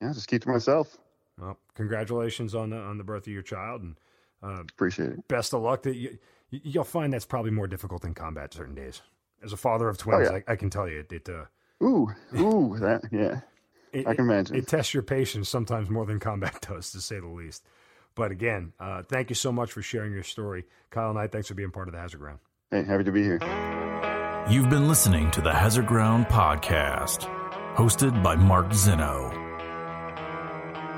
[0.01, 0.97] yeah, just keep to myself.
[1.39, 3.95] Well, congratulations on the on the birth of your child, and
[4.43, 5.27] uh, appreciate it.
[5.27, 5.83] Best of luck.
[5.83, 6.17] That you,
[6.49, 9.01] you'll find that's probably more difficult in combat certain days.
[9.43, 10.39] As a father of twins, oh, yeah.
[10.47, 11.11] I, I, can tell you it.
[11.11, 11.45] it uh,
[11.85, 13.41] ooh, ooh, that yeah.
[13.97, 14.55] It, I can imagine.
[14.55, 17.63] It, it, tests your patience sometimes more than combat does, to say the least.
[18.15, 20.65] But again, uh, thank you so much for sharing your story.
[20.89, 22.39] Kyle Knight, thanks for being part of the Hazard Ground.
[22.71, 23.39] Hey, happy to be here.
[24.49, 27.27] You've been listening to the Hazard Ground podcast,
[27.75, 29.31] hosted by Mark Zeno.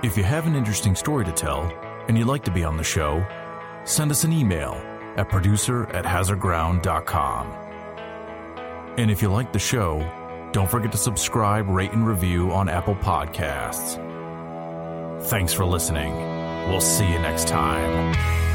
[0.04, 1.64] If you have an interesting story to tell
[2.08, 3.26] and you'd like to be on the show,
[3.86, 4.74] send us an email
[5.18, 7.48] at producer at hazardground.com.
[8.98, 10.00] And if you like the show,
[10.52, 13.98] don't forget to subscribe, rate, and review on Apple Podcasts.
[15.24, 16.16] Thanks for listening.
[16.70, 18.49] We'll see you next time.